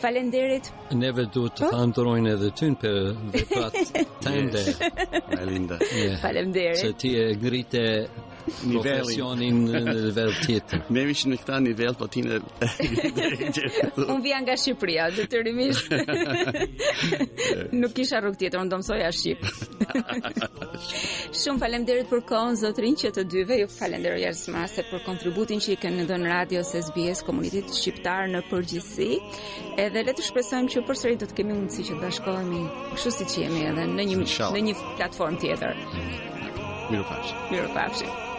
Falenderit. 0.00 0.64
Neve 0.94 1.26
duhet 1.34 1.56
të 1.56 1.62
po? 1.64 1.70
thandrojnë 1.74 2.30
edhe 2.36 2.48
ty 2.58 2.64
në 2.70 2.76
për 2.82 2.96
dhe 3.32 3.40
pratë 3.50 3.84
të 4.22 4.32
ndërë. 4.46 6.18
Falenderit. 6.22 6.78
Se 6.78 6.92
ti 6.92 7.10
e 7.18 7.32
ngrite 7.34 7.84
profesionin 8.70 9.60
në 9.68 9.80
nivel 10.06 10.32
tjetër. 10.44 10.82
Ne 10.92 11.04
jemi 11.06 11.32
në 11.32 11.38
këta 11.42 11.58
nivel, 11.62 11.94
po 11.98 12.08
ti 12.10 12.22
ne. 12.26 12.38
nga 14.42 14.56
Shqipëria, 14.60 15.08
detyrimisht. 15.16 15.92
Nuk 17.80 17.94
kisha 17.96 18.20
rrugë 18.22 18.40
tjetër, 18.44 18.64
ndomsoja 18.68 19.10
Shqip. 19.14 19.44
Shumë 21.42 21.62
faleminderit 21.62 22.10
për 22.12 22.22
kohën 22.32 22.58
zotrin 22.62 22.96
që 22.98 23.12
të 23.18 23.26
dyve 23.32 23.60
ju 23.62 23.68
falenderoj 23.76 24.24
jashtë 24.26 24.54
masë 24.56 24.84
për 24.90 25.04
kontributin 25.06 25.62
që 25.62 25.76
i 25.76 25.78
kanë 25.84 26.06
dhënë 26.10 26.30
Radio 26.32 26.62
SBS 26.68 27.24
Komunitet 27.26 27.70
Shqiptar 27.76 28.28
në 28.32 28.44
përgjithësi. 28.50 29.20
Edhe 29.82 30.02
le 30.06 30.14
të 30.16 30.26
shpresojmë 30.26 30.72
që 30.74 30.84
përsëri 30.88 31.20
do 31.22 31.28
të 31.30 31.38
kemi 31.40 31.54
mundësi 31.56 31.86
që 31.88 31.96
të 31.98 32.02
bashkohemi, 32.02 32.62
kështu 32.96 33.28
që 33.32 33.46
jemi 33.46 33.64
edhe 33.70 33.86
në 33.94 34.10
një 34.12 34.22
në 34.26 34.66
një 34.68 34.74
platformë 35.00 35.40
tjetër. 35.46 35.80
Mirupafshim. 36.92 37.40
Mirupafshim. 37.54 38.30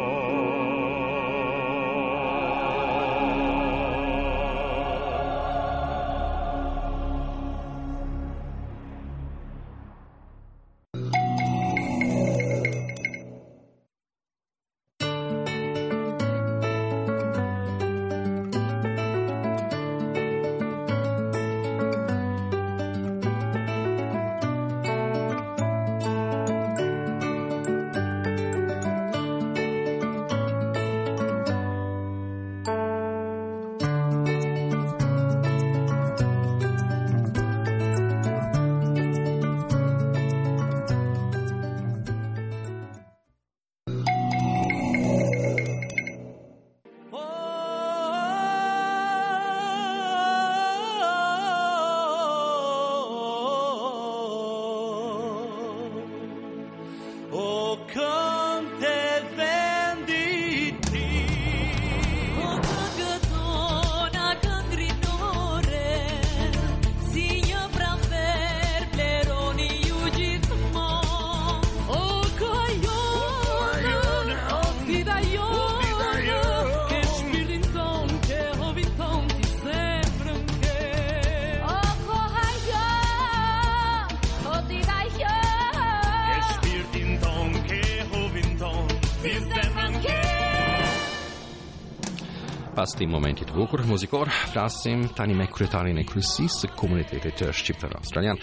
pas 92.78 92.94
ti 92.94 93.06
momentit 93.10 93.50
bukur 93.54 93.80
muzikor, 93.86 94.28
flasim 94.52 95.08
tani 95.16 95.34
me 95.34 95.46
kryetarin 95.50 95.98
e 95.98 96.04
krysis 96.06 96.60
së 96.60 96.68
komunitetit 96.78 97.34
të 97.40 97.48
shqiptarë 97.58 97.96
australian, 97.98 98.38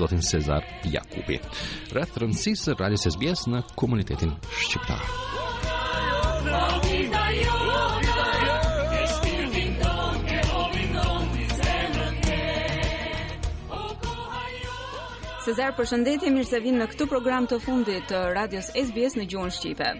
zotin 0.00 0.18
Cezar 0.18 0.64
Jakubi. 0.94 1.36
Rreth 1.94 2.16
rëndësisë 2.18 2.64
së 2.72 2.72
radios 2.74 3.04
SBS 3.06 3.44
në 3.46 3.60
komunitetin 3.78 4.32
shqiptar. 4.64 5.04
Cezar, 15.46 15.76
përshëndetje, 15.78 16.34
mirë 16.34 16.50
se 16.50 16.58
vinë 16.66 16.82
në 16.82 16.90
këtu 16.96 17.06
program 17.14 17.46
të 17.48 17.60
fundit 17.62 18.10
të 18.10 18.24
radios 18.40 18.72
SBS 18.74 19.14
në 19.16 19.28
gjuhën 19.30 19.54
Shqipe. 19.54 19.92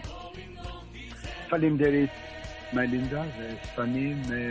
Falim 1.49 1.79
derit, 1.81 2.11
me 2.73 2.85
Linda 2.87 3.23
dhe 3.37 3.49
tani 3.75 4.07
me 4.29 4.41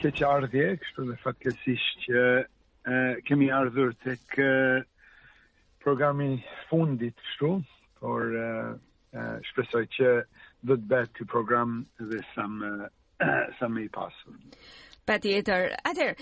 këtë 0.00 0.24
ardhje, 0.26 0.64
kështu 0.82 1.04
dhe 1.10 1.16
fatkesish 1.22 1.84
që 2.06 2.22
e, 2.34 2.94
kemi 3.26 3.50
ardhur 3.54 3.92
të 4.02 4.16
kë 4.32 4.48
programi 5.84 6.32
fundit 6.70 7.14
kështu, 7.28 7.50
por 8.02 8.34
e, 8.38 8.48
e, 9.14 9.22
shpesoj 9.52 9.84
që 9.98 10.10
dhe 10.66 10.76
të 10.80 10.90
betë 10.94 11.16
të 11.20 11.26
program 11.34 11.78
dhe 12.02 12.18
sa 12.34 13.68
me 13.70 13.84
i 13.86 13.90
pasur. 13.94 14.34
Pa 15.06 15.20
tjetër, 15.22 15.70
atër, 15.86 16.16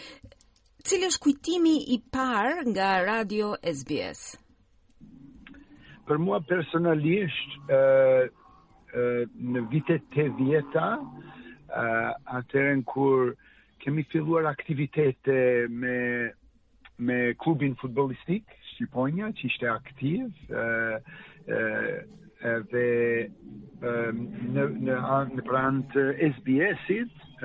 cilë 0.87 1.09
është 1.13 1.25
kujtimi 1.25 1.77
i 1.97 2.03
par 2.13 2.53
nga 2.69 2.91
Radio 3.09 3.55
SBS? 3.73 4.35
Për 6.09 6.19
mua 6.21 6.41
personalisht, 6.45 7.57
e, 7.71 8.29
në 8.95 9.61
vitet 9.73 10.07
të 10.15 10.25
vjeta, 10.39 10.85
atërën 12.39 12.83
kur 12.93 13.33
kemi 13.81 14.03
filluar 14.13 14.49
aktivitete 14.51 15.37
me, 15.71 15.99
me 16.99 17.21
klubin 17.43 17.77
futbolistik, 17.81 18.47
Shqiponia, 18.71 19.29
që 19.37 19.47
ishte 19.47 19.69
aktiv, 19.69 20.25
e, 20.49 21.53
e, 21.53 22.57
dhe 22.73 22.87
në, 23.85 24.65
në, 24.87 24.99
në 25.37 25.45
prantë 25.49 26.05
SBS-it, 26.39 27.45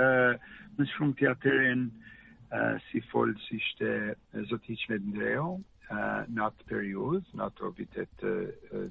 në 0.79 0.87
shumë 0.93 1.17
të 1.19 1.27
atërën 1.33 1.83
uh, 1.87 2.83
si 2.89 3.01
folë 3.09 3.35
si 3.47 3.59
shte 3.69 3.89
uh, 4.11 4.39
Zotich 4.51 4.83
Medndreo, 4.91 5.57
uh, 5.87 6.23
në 6.35 6.47
atë 6.49 6.67
periud, 6.71 7.29
në 7.35 7.45
atë 7.47 7.71
vitet 7.79 8.11
të 8.19 8.33
uh, 8.35 8.87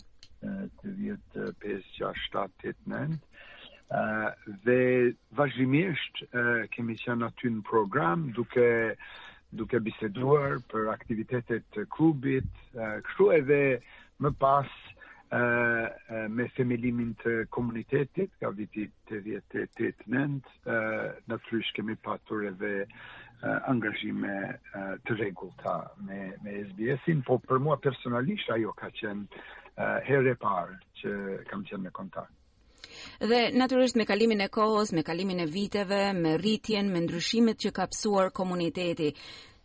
të 0.81 0.93
vjetë 1.01 1.45
5, 1.63 1.87
6, 1.99 2.27
7, 2.65 2.73
8, 2.91 2.91
9 2.93 3.21
dhe 4.65 4.77
vazhjimisht 5.41 6.23
kemi 6.75 6.97
qenë 7.05 7.29
aty 7.29 7.53
në 7.57 7.63
program 7.69 8.29
duke 8.39 8.67
duke 9.55 9.79
biseduar 9.87 10.57
për 10.73 10.89
aktivitetet 10.91 11.67
të 11.77 11.85
klubit, 11.95 12.49
kështu 13.07 13.29
edhe 13.37 13.59
më 14.25 14.33
pas 14.43 14.73
me 16.31 16.47
femilimin 16.57 17.13
të 17.23 17.37
komunitetit, 17.55 18.33
ka 18.41 18.51
viti 18.57 18.89
të 19.11 19.21
vjetë 19.29 19.65
të 19.79 19.91
të 20.01 20.09
në 20.15 20.25
të 21.37 21.39
rrishë 21.45 21.77
kemi 21.79 21.95
patur 22.07 22.49
edhe 22.51 22.75
angazhime 23.69 24.35
të 25.07 25.17
regullta 25.21 25.77
me, 26.09 26.33
me 26.43 26.59
SBS-in, 26.73 27.23
po 27.23 27.39
për 27.47 27.63
mua 27.67 27.79
personalisht 27.85 28.51
ajo 28.59 28.73
ka 28.75 28.91
qenë 29.03 29.29
herë 29.79 30.35
e 30.35 30.39
parë 30.39 30.77
që 31.01 31.13
kam 31.51 31.65
qenë 31.67 31.89
në 31.89 31.95
kontakt 31.97 32.33
dhe 33.27 33.41
natyrisht 33.59 33.97
me 33.99 34.05
kalimin 34.07 34.41
e 34.45 34.51
kohës, 34.53 34.93
me 34.95 35.03
kalimin 35.03 35.41
e 35.43 35.47
viteve, 35.51 36.13
me 36.15 36.37
rritjen, 36.39 36.93
me 36.93 37.01
ndryshimet 37.03 37.59
që 37.59 37.73
ka 37.75 37.87
pasur 37.91 38.29
komuniteti. 38.37 39.09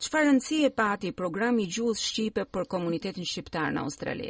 Çfarë 0.01 0.29
rëndësi 0.29 0.59
e 0.65 0.71
pati 0.73 1.11
programi 1.17 1.67
i 1.67 1.69
gjuhës 1.71 2.01
shqipe 2.09 2.45
për 2.49 2.67
komunitetin 2.71 3.27
shqiptar 3.29 3.69
në 3.75 3.83
Australi? 3.85 4.29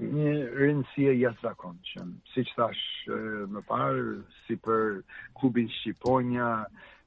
Një 0.00 0.32
rëndësi 0.56 1.06
e 1.10 1.16
jashtëzakonshëm. 1.20 2.14
Siç 2.32 2.54
thash 2.56 2.84
më 3.52 3.64
parë, 3.68 4.18
si 4.46 4.56
për 4.64 5.02
klubin 5.36 5.68
Shqiponia, 5.80 6.48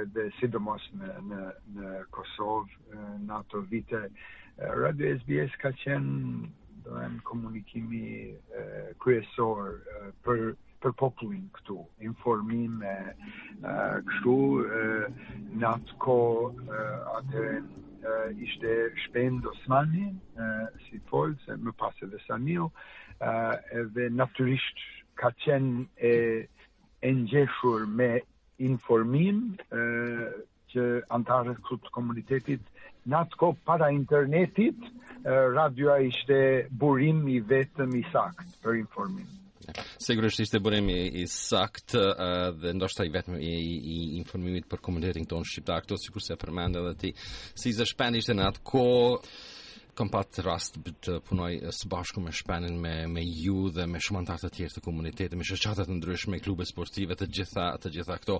edhe 0.00 0.24
sidomos 0.38 0.84
në 0.98 1.12
në 1.28 1.42
në 1.76 1.92
Kosovë 2.16 3.04
në 3.26 3.34
ato 3.40 3.60
vite 3.72 4.00
Radio 4.82 5.12
SBS 5.22 5.56
ka 5.62 5.70
qenë 5.84 6.50
doën 6.88 7.20
komunikimi 7.28 8.04
kryesor 9.04 9.70
për 10.26 10.46
për 10.82 10.96
popullin 10.98 11.44
këtu 11.56 11.76
informim 12.08 12.80
e 12.92 12.96
kështu 14.08 14.36
në 15.60 15.70
atë 15.76 15.98
ko 16.06 16.16
atë 17.18 17.44
uh, 18.04 18.28
ishte 18.30 18.94
shpend 19.04 19.44
Osmani, 19.50 20.06
uh, 20.38 20.66
si 20.86 20.98
folë, 21.10 21.36
se 21.46 21.56
më 21.58 21.74
pas 21.78 22.00
edhe 22.06 22.18
Samio, 22.26 22.70
uh, 22.72 22.74
eh, 23.26 23.78
edhe 23.82 24.08
naturisht 24.20 24.82
ka 25.20 25.30
qenë 25.44 25.86
e, 26.10 26.14
e 27.02 27.12
me 27.94 28.10
informim 28.70 29.38
uh, 29.68 30.28
që 30.72 30.84
antarët 31.18 31.60
këtë 31.68 31.92
komunitetit 31.92 32.68
në 33.04 33.18
atë 33.20 33.36
kohë 33.42 33.58
para 33.66 33.90
internetit, 34.00 34.78
uh, 34.86 35.54
radioa 35.54 35.98
ishte 36.08 36.42
burim 36.70 37.24
i 37.28 37.40
vetëm 37.54 37.94
i 38.00 38.04
sakt 38.12 38.58
për 38.62 38.80
informim. 38.84 39.26
Sigurisht 40.02 40.40
e 40.54 40.60
bërim 40.62 40.88
i, 40.90 40.96
i 41.22 41.26
sakt 41.30 41.94
uh, 41.98 42.50
dhe 42.60 42.72
ndoshta 42.76 43.06
i 43.06 43.12
vetëm 43.14 43.36
i, 43.38 43.52
i 43.94 43.98
informimit 44.22 44.66
për 44.72 44.82
komunitetin 44.88 45.28
tonë 45.32 45.48
shqiptar, 45.52 45.84
këto 45.86 45.98
sikur 46.06 46.24
se 46.26 46.38
përmendë 46.44 46.82
edhe 46.82 46.94
ti. 47.04 47.14
Si 47.62 47.74
zë 47.78 47.88
shpendisht 47.92 48.34
në 48.34 48.48
atë 48.50 48.64
kohë, 48.72 49.34
kam 49.96 50.08
pa 50.08 50.22
rast 50.44 50.78
të 51.04 51.18
punoj 51.28 51.58
së 51.76 51.88
bashku 51.92 52.20
me 52.20 52.32
shpenin, 52.32 52.78
me 52.80 52.92
me 53.08 53.20
ju 53.24 53.68
dhe 53.74 53.84
me 53.86 54.00
shumë 54.00 54.22
antartë 54.22 54.46
të 54.46 54.54
tjerë 54.56 54.74
të 54.78 54.82
komunitetit 54.86 55.34
me 55.36 55.44
shoqata 55.44 55.84
të 55.84 55.96
ndryshme, 55.98 56.38
klube 56.44 56.64
sportive 56.68 57.12
të 57.18 57.26
gjitha 57.36 57.66
të 57.82 57.90
gjitha 57.96 58.16
këto. 58.22 58.38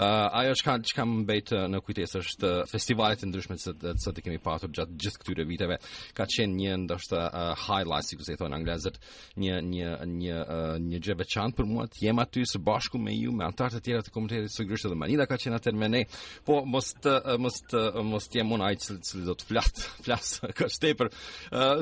ë 0.00 0.06
uh, 0.06 0.40
ajo 0.40 0.54
që 0.56 0.94
kam 0.96 1.10
më 1.18 1.26
bëj 1.28 1.42
në 1.72 1.80
kujtesë 1.84 2.22
është 2.24 2.52
festivalet 2.70 3.22
e 3.22 3.28
ndryshme 3.28 3.58
që 3.60 3.74
që 4.06 4.14
të 4.16 4.24
kemi 4.24 4.40
pasur 4.40 4.72
gjatë 4.72 4.96
gjithë 5.02 5.20
këtyre 5.20 5.44
viteve. 5.50 5.76
Ka 6.16 6.24
qenë 6.32 6.56
një 6.62 6.72
ndoshta 6.86 7.20
uh, 7.28 7.66
highlight, 7.66 8.08
siç 8.08 8.32
e 8.32 8.38
thonë 8.40 8.56
anglisht, 8.56 8.96
një 9.36 9.54
një 9.68 9.90
një 10.16 10.40
uh, 10.40 10.76
një 10.86 11.02
gjë 11.04 11.18
veçantë 11.20 11.58
për 11.60 11.68
mua 11.74 11.84
të 11.92 12.06
jem 12.08 12.22
aty 12.24 12.46
së 12.48 12.62
bashku 12.64 12.96
me 12.98 13.12
ju, 13.20 13.36
me 13.36 13.44
antartë 13.44 13.82
të 13.82 13.84
tjerë 13.90 14.08
të 14.08 14.14
komunitetit 14.16 14.56
së 14.56 14.64
grishtë 14.64 14.94
dhe 14.94 14.96
Manila 14.96 15.28
ka 15.28 15.36
qenë 15.36 15.60
atë 15.60 15.76
me 15.76 15.92
ne. 15.92 16.04
Po 16.48 16.62
mos 16.64 16.94
të, 17.04 17.18
mos 17.42 17.60
të, 17.68 17.84
mos 18.06 18.30
të 18.30 18.40
jem 18.40 18.56
unë 18.56 18.74
do 19.28 19.34
të 19.36 19.44
flas, 19.52 19.72
flas 20.06 20.26
tepër. 20.86 21.10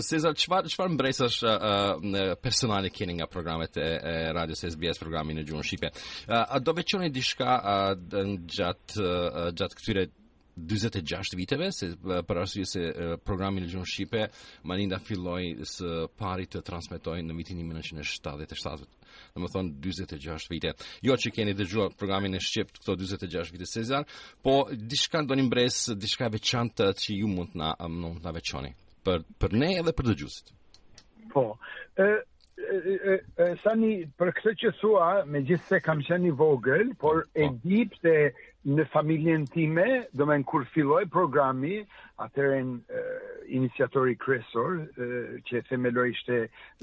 Se 0.05 0.17
sa 0.23 0.33
çfarë 0.35 0.73
çfarë 0.73 0.97
personale 2.43 2.88
keni 2.95 3.14
nga 3.19 3.27
programet 3.31 3.77
e 3.81 3.87
Radio 4.35 4.55
SBS 4.57 4.99
programi 5.03 5.35
në 5.37 5.45
gjuhën 5.49 5.67
shqipe. 5.71 5.88
A 6.31 6.59
do 6.61 6.73
veçoni 6.77 7.12
diçka 7.14 7.51
gjat 8.53 8.97
gjat 9.57 9.73
këtyre 9.79 10.05
46 10.57 11.35
viteve 11.37 11.73
se 11.75 11.87
për 11.99 12.37
arsye 12.45 12.64
se 12.69 12.83
programi 13.27 13.61
në 13.64 13.69
gjuhën 13.73 13.88
shqipe 13.93 14.21
Malinda 14.71 15.01
filloi 15.03 15.57
së 15.67 16.05
pari 16.19 16.47
të 16.47 16.62
transmetojë 16.67 17.25
në 17.27 17.35
vitin 17.40 17.59
1977. 17.73 18.87
Domethën 19.35 19.73
46 19.83 20.47
vite. 20.51 20.71
Jo 21.03 21.17
që 21.19 21.33
keni 21.35 21.57
dëgjuar 21.59 21.97
programin 21.99 22.35
e 22.38 22.43
shqip 22.43 22.71
këto 22.79 22.95
46 23.01 23.51
vite 23.55 23.67
Cezar, 23.67 24.05
po 24.43 24.69
diçka 24.71 25.25
doni 25.27 25.43
mbres, 25.49 25.88
diçka 25.99 26.31
veçantë 26.31 26.93
që 27.01 27.19
ju 27.19 27.27
mund 27.31 27.51
na 27.59 27.75
mund 27.90 28.23
na 28.23 28.31
veçoni 28.35 28.71
për 29.05 29.23
për 29.43 29.55
ne 29.62 29.69
edhe 29.81 29.93
për 29.99 30.09
dëgjuesit. 30.12 30.55
Po. 31.35 31.45
ë 32.01 32.09
ë 32.14 33.19
ë 33.45 33.47
tani 33.64 33.93
për 34.21 34.31
këtë 34.38 34.53
që 34.62 34.71
thua, 34.81 35.09
megjithse 35.35 35.81
kam 35.85 36.01
qenë 36.07 36.31
i 36.31 36.35
vogël, 36.40 36.93
por 37.03 37.25
po. 37.25 37.33
e 37.45 37.49
di 37.64 37.81
pse 37.93 38.14
në 38.75 38.87
familjen 38.93 39.45
time, 39.53 39.87
do 40.17 40.25
më 40.27 40.38
kur 40.49 40.64
filloi 40.73 41.05
programi, 41.19 41.77
atëherë 42.25 42.62
iniciatori 43.59 44.14
kryesor 44.25 44.79
që 45.51 45.64
themeloi 45.69 46.12
ishte 46.14 46.38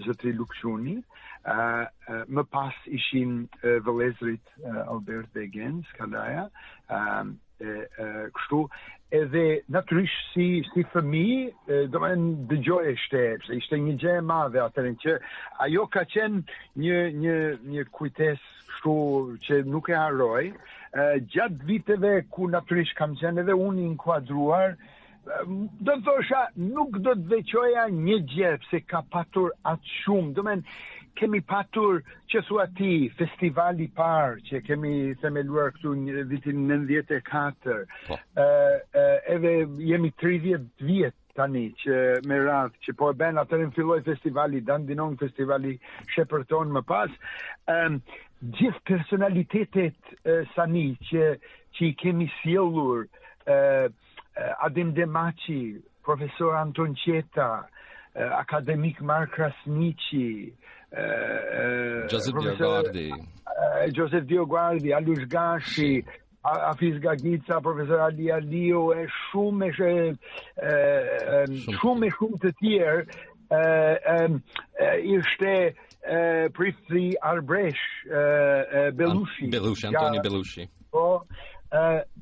zotri 0.05 0.35
Lukshuni, 0.37 0.99
ë 1.41 2.25
më 2.37 2.43
pas 2.53 2.75
ishin 2.99 3.33
vëllezërit 3.63 4.53
Albert 4.91 5.33
Degens, 5.33 5.89
Kanaja, 5.97 6.45
ë 6.93 6.99
e 7.61 7.87
e 8.03 8.07
kështu 8.35 8.61
edhe 9.21 9.45
natyrisht 9.75 10.29
si 10.33 10.45
si 10.73 10.83
fëmi, 10.93 11.25
do 11.93 11.99
të 11.99 12.03
thënë 12.03 12.29
dëgjoj 12.51 12.83
është 12.93 13.23
se 13.45 13.57
ishte 13.59 13.79
një 13.85 13.95
gjë 14.03 14.13
e 14.19 14.25
madhe 14.31 14.61
atë 14.65 14.93
që 15.03 15.15
ajo 15.65 15.85
ka 15.95 16.03
qenë 16.13 16.43
një 16.85 17.01
një 17.25 17.35
një 17.73 17.85
kujtesë 17.97 18.47
kështu 18.71 18.95
që 19.47 19.61
nuk 19.73 19.91
e 19.93 19.99
haroj 19.99 20.43
gjat 21.33 21.59
viteve 21.69 22.15
ku 22.33 22.49
natyrisht 22.55 22.95
kam 22.99 23.15
qenë 23.19 23.43
edhe 23.45 23.59
unë 23.67 23.81
i 23.83 23.89
inkuadruar 23.91 24.73
do 25.21 25.93
të 25.93 25.99
thosha 26.07 26.45
nuk 26.57 26.97
do 27.05 27.13
të 27.13 27.29
veçoja 27.35 27.85
një 28.07 28.21
gjë 28.31 28.55
pse 28.65 28.79
ka 28.89 29.03
patur 29.13 29.51
atë 29.73 29.95
shumë 29.99 30.33
do 30.37 30.41
të 30.41 30.49
thënë 30.49 30.99
kemi 31.19 31.39
patur 31.53 31.97
që 32.31 32.41
ti 32.79 32.91
festivali 33.19 33.87
parë 33.99 34.39
që 34.49 34.61
kemi 34.67 34.93
themeluar 35.21 35.71
këtu 35.75 35.93
në 36.03 36.25
vitin 36.31 36.61
94. 36.67 37.85
Ëh 38.09 38.11
oh. 38.11 38.17
edhe 39.35 39.53
jemi 39.89 40.11
30 40.19 40.61
vjet 40.87 41.15
tani 41.39 41.65
që 41.79 41.99
me 42.27 42.35
radhë 42.43 42.75
që 42.85 42.91
po 42.99 43.09
e 43.11 43.15
bën 43.21 43.39
atë 43.43 43.55
në 43.61 43.69
filloi 43.75 44.01
festivali 44.07 44.59
Dan 44.67 44.83
Dinon 44.89 45.15
festivali 45.21 45.75
shepërton 46.15 46.71
më 46.75 46.81
pas. 46.89 47.11
Ëm 47.77 48.01
gjithë 48.57 48.85
personalitetet 48.89 50.15
uh, 50.23 50.43
sani 50.55 50.85
që 51.07 51.33
që 51.75 51.85
i 51.87 51.95
kemi 52.01 52.27
sjellur 52.41 53.05
ëh 53.47 53.91
Adem 54.65 54.93
Demaci, 54.95 55.75
profesor 56.07 56.55
Anton 56.55 56.93
Qeta, 56.95 57.47
akademik 58.15 59.01
Mark 59.01 59.31
Krasnici, 59.35 60.53
Joseph 62.09 62.35
Diogardi, 62.39 63.11
Joseph 63.95 64.25
Diogardi, 64.27 64.89
Alush 64.93 65.25
Gashi, 65.27 66.03
Afiz 66.43 66.99
Gagica, 67.01 67.61
profesor 67.61 67.99
Ali 68.01 68.27
Aliu, 68.33 68.89
e 68.93 69.05
shumë 69.31 69.67
e 69.67 69.71
shumë 71.47 72.07
e 72.09 72.13
shumë 72.17 72.41
të 72.43 72.51
tjerë, 72.59 74.31
ishte 75.15 75.55
Prithri 76.55 77.11
Arbresh, 77.31 77.83
Belushi. 78.97 79.51
Belushi, 79.55 79.87
Antoni 79.91 80.23
Belushi. 80.25 80.65
Po, 80.91 81.21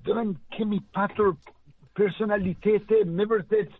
dëmën 0.05 0.35
kemi 0.53 0.83
patur 0.93 1.33
personalitete 1.97 3.01
me 3.07 3.25
vërtet 3.27 3.73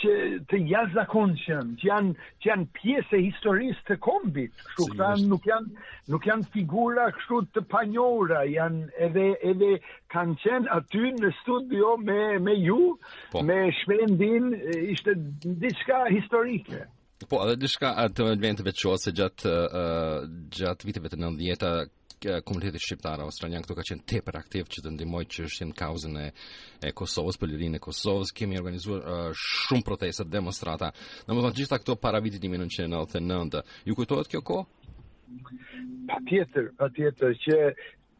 që 0.00 0.12
të 0.50 0.58
jashtëzakonshëm, 0.70 1.70
që 1.80 1.86
janë 1.88 2.14
që 2.44 2.50
janë 2.50 2.66
pjesë 2.78 3.16
e 3.18 3.22
historisë 3.26 3.84
të 3.88 3.96
kombit. 4.04 4.64
Kështu 4.76 4.96
që 4.98 5.08
nuk 5.32 5.46
janë 5.48 5.86
nuk 6.14 6.26
janë 6.28 6.48
figura 6.54 7.06
kështu 7.16 7.40
të 7.56 7.62
panjohura, 7.72 8.42
janë 8.52 8.90
edhe 9.08 9.26
edhe 9.52 9.70
kanë 10.12 10.36
qenë 10.44 10.72
aty 10.78 11.12
në 11.22 11.32
studio 11.40 11.96
me 12.08 12.20
me 12.48 12.58
ju, 12.60 12.80
po. 13.32 13.44
me 13.48 13.58
Shvendin, 13.80 14.52
ishte 14.92 15.16
diçka 15.64 16.04
historike. 16.14 16.84
Po, 17.30 17.40
edhe 17.48 17.56
diçka 17.64 17.94
atë 18.04 18.26
vend 18.42 18.60
të 18.60 18.66
veçuar 18.70 19.10
gjatë 19.20 19.52
uh, 19.52 20.26
gjatë 20.56 20.90
viteve 20.90 21.12
të 21.14 21.22
90-ta 21.22 21.70
komuniteti 22.20 22.78
shqiptar 22.80 23.20
australian 23.20 23.62
këtu 23.64 23.74
ka 23.76 23.84
qenë 23.90 24.04
tepër 24.12 24.38
aktiv 24.40 24.64
që 24.72 24.84
të 24.84 24.92
ndihmoj 24.94 25.24
që 25.34 25.44
është 25.48 25.66
në 25.68 25.76
kauzën 25.80 26.14
e 26.20 26.26
e 26.88 26.92
Kosovës, 26.96 27.38
për 27.40 27.50
lirinë 27.52 27.76
e 27.76 27.82
Kosovës, 27.86 28.32
kemi 28.36 28.58
organizuar 28.60 29.00
uh, 29.00 29.26
shumë 29.36 29.84
protesta, 29.84 30.24
demonstrata. 30.24 30.92
Domethënë 31.26 31.52
të 31.56 31.60
gjitha 31.62 31.78
këto 31.82 31.96
para 32.00 32.20
vitit 32.24 32.42
1999. 32.48 33.62
Ju 33.86 33.96
kujtohet 33.98 34.30
kjo 34.32 34.42
kohë? 34.50 34.92
Patjetër, 36.08 36.70
patjetër 36.80 37.36
që 37.44 37.58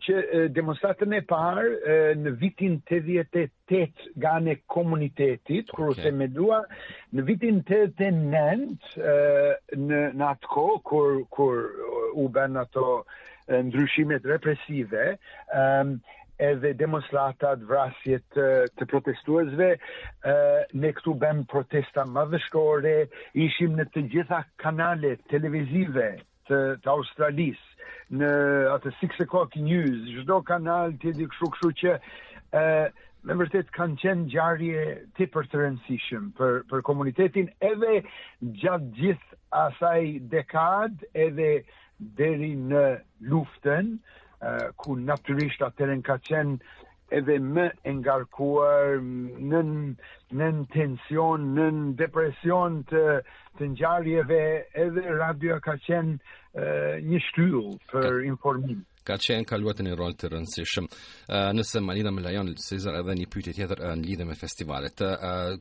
që 0.07 0.15
demonstratën 0.55 1.11
e 1.17 1.19
parë 1.27 2.11
në 2.21 2.31
vitin 2.39 2.77
88 2.79 4.11
nga 4.23 4.55
komunitetit 4.71 5.73
kur 5.75 5.95
okay. 5.97 6.13
me 6.15 6.29
dua 6.29 6.61
në 7.17 7.25
vitin 7.27 7.63
89 7.65 8.93
në 9.77 10.29
atë 10.29 10.53
kur 10.89 11.19
kur 11.35 11.65
u 12.23 12.29
bën 12.37 12.61
ato 12.63 12.87
ndryshimet 13.49 14.25
represive 14.27 14.95
um, 15.55 15.99
edhe 16.43 16.75
demonstratat 16.77 17.63
vrasjet 17.71 18.25
të, 18.37 18.47
të 18.77 18.89
protestuazve. 18.91 19.69
Uh, 19.77 20.61
ne 20.77 20.91
këtu 20.97 21.15
bëm 21.23 21.45
protesta 21.51 22.05
më 22.09 22.27
dhështore, 22.35 22.97
ishim 23.47 23.79
në 23.79 23.87
të 23.95 24.03
gjitha 24.13 24.43
kanale 24.63 25.15
televizive 25.33 26.11
të, 26.51 26.59
të 26.85 26.91
Australis, 26.93 27.63
në 28.11 28.29
atë 28.77 28.93
six 29.01 29.19
o'clock 29.25 29.57
news, 29.59 29.97
zdo 30.23 30.43
kanal 30.47 30.93
të 31.01 31.15
edhe 31.15 31.27
këshu 31.33 31.49
këshu 31.55 31.71
që 31.81 31.95
uh, 31.95 32.85
me 33.27 33.35
vërtet 33.41 33.73
kanë 33.75 33.97
qenë 34.03 34.29
gjarje 34.35 34.85
të 35.17 35.27
për 35.35 35.49
të 35.51 35.63
rëndësishëm 35.65 36.29
për, 36.39 36.61
për 36.71 36.85
komunitetin 36.87 37.49
edhe 37.71 37.97
gjatë 38.63 38.93
gjithë 39.01 39.41
asaj 39.65 40.05
dekad 40.37 41.03
edhe 41.27 41.51
deri 42.17 42.49
në 42.71 42.81
luften, 43.31 43.87
ku 44.83 44.97
naturisht 45.05 45.63
atërën 45.69 46.03
ka 46.09 46.17
qenë 46.27 46.57
edhe 47.21 47.37
më 47.57 47.67
engarkuar 47.93 48.99
në 49.53 49.63
në 50.41 50.49
tension, 50.77 51.45
në 51.57 51.69
depresion 52.03 52.83
të 52.93 53.05
të 53.59 53.69
ngjarjeve, 53.73 54.43
edhe 54.87 55.15
radio 55.23 55.61
ka 55.69 55.77
qenë 55.87 56.69
një 57.07 57.23
shtyllë 57.29 57.79
për 57.93 58.23
informim 58.33 58.85
ka 59.07 59.17
qenë 59.23 59.57
luat 59.63 59.81
një 59.87 59.93
rol 59.99 60.17
të 60.19 60.29
rëndësishëm. 60.33 60.87
Nëse 61.55 61.83
Malina 61.85 62.11
me 62.13 62.25
lajon, 62.25 62.51
Cezar, 62.61 62.99
edhe 63.01 63.15
një 63.21 63.29
pyetje 63.33 63.55
tjetër 63.61 63.83
në 63.87 64.05
lidhje 64.09 64.27
me 64.33 64.37
festivalet. 64.41 65.03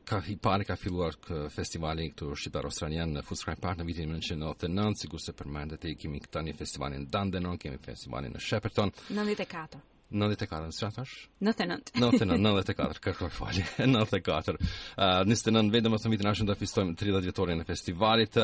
Ka, 0.10 0.22
I 0.32 0.36
pari 0.48 0.66
ka 0.68 0.78
filluar 0.82 1.20
kë 1.26 1.44
festivali 1.54 2.08
këtu 2.16 2.32
shqiptar 2.42 2.68
australian 2.72 3.14
në 3.20 3.26
Fuskraj 3.30 3.58
Park 3.62 3.82
në 3.84 3.88
vitin 3.92 4.10
1999, 4.16 5.02
sigur 5.06 5.26
se 5.28 5.38
përmendet 5.42 5.86
e 5.86 5.94
kemi 6.00 6.24
këta 6.26 6.42
një 6.48 6.56
festivalin 6.58 7.06
në 7.06 7.12
Dandenon, 7.18 7.60
kemi 7.62 7.80
festivalin 7.92 8.34
në 8.36 8.44
Shepperton. 8.50 8.96
94. 9.14 9.84
94, 10.12 10.70
s'ka 10.72 10.90
tash? 10.94 11.26
99. 11.42 11.82
99, 11.98 12.42
94, 12.42 13.00
kërkoj 13.02 13.30
falje. 13.34 13.64
94. 13.80 14.58
Ëh, 14.62 14.68
uh, 15.02 15.24
nisë 15.28 15.54
në 15.56 15.64
vendim 15.74 15.96
ose 15.98 16.10
vitin 16.14 16.28
tashmë 16.30 16.50
të 16.52 16.58
festojmë 16.60 16.94
30 17.00 17.26
vjetorin 17.26 17.62
e 17.62 17.66
festivalit. 17.66 18.38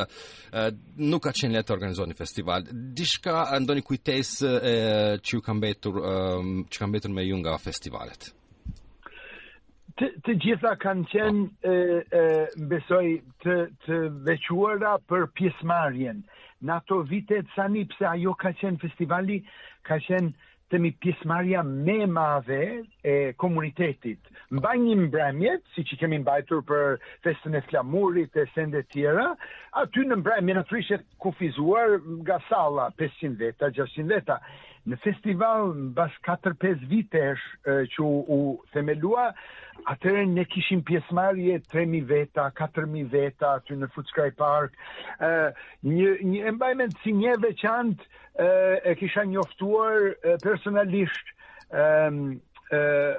nuk 0.98 1.22
ka 1.24 1.32
qenë 1.42 1.54
lehtë 1.54 1.68
të 1.68 1.76
organizojë 1.78 2.10
një 2.10 2.18
festival. 2.22 2.66
Diçka 2.72 3.46
ndonjë 3.62 3.86
kujtesë 3.88 4.52
uh, 4.58 5.18
që 5.22 5.42
ka 5.46 5.54
mbetur 5.60 6.02
ëh, 6.02 6.78
ka 6.80 6.88
mbetur 6.90 7.14
me 7.14 7.28
ju 7.30 7.38
nga 7.44 7.58
festivalet. 7.62 8.32
Të, 10.00 10.08
të 10.26 10.32
gjitha 10.42 10.72
kanë 10.82 11.06
qenë 11.12 11.72
oh. 11.72 12.62
besoj 12.72 13.06
të, 13.44 13.56
të 13.86 13.96
vequara 14.28 14.98
për 15.10 15.30
pjesmarjen. 15.38 16.24
Në 16.62 16.72
ato 16.74 17.02
vitet 17.06 17.46
sani 17.56 17.86
pëse 17.90 18.06
ajo 18.06 18.34
ka 18.38 18.52
qenë 18.58 18.78
festivali, 18.82 19.38
ka 19.86 19.96
qenë 20.02 20.30
mepis 20.80 21.16
Maria 21.26 21.64
me 21.64 22.06
m'avez 22.08 22.84
e 23.04 23.34
komunitetit. 23.38 24.22
Mbaj 24.54 24.78
një 24.84 24.96
mbremje, 25.08 25.56
si 25.74 25.84
që 25.90 25.98
kemi 26.04 26.20
mbajtur 26.22 26.62
për 26.68 27.00
festën 27.26 27.58
e 27.58 27.62
flamurit 27.72 28.36
e 28.38 28.44
sende 28.54 28.84
tjera, 28.94 29.32
aty 29.82 30.04
në 30.06 30.20
mbremje 30.22 30.56
në 30.60 30.64
trishet 30.70 31.08
kufizuar 31.24 31.96
nga 32.22 32.38
sala 32.50 32.90
500 33.02 33.40
veta, 33.42 33.70
600 33.74 34.12
veta. 34.14 34.38
Në 34.90 34.98
festival 35.02 35.74
bas 35.98 36.14
4-5 36.26 36.86
vitesh 36.90 37.42
që 37.94 38.02
u 38.04 38.38
themelua, 38.74 39.28
atërën 39.94 40.32
ne 40.38 40.46
kishim 40.50 40.82
pjesmarje 40.86 41.58
3.000 41.70 42.06
veta, 42.10 42.48
4.000 42.58 43.06
veta 43.14 43.56
aty 43.60 43.78
në 43.82 43.92
Futskaj 43.94 44.34
Park. 44.42 44.74
Një, 45.86 46.16
një 46.34 46.46
embajment 46.54 46.98
si 47.04 47.14
një 47.18 47.36
veçantë, 47.46 48.10
e 48.82 48.96
kisha 48.98 49.26
njoftuar 49.30 50.16
personalisht 50.46 51.38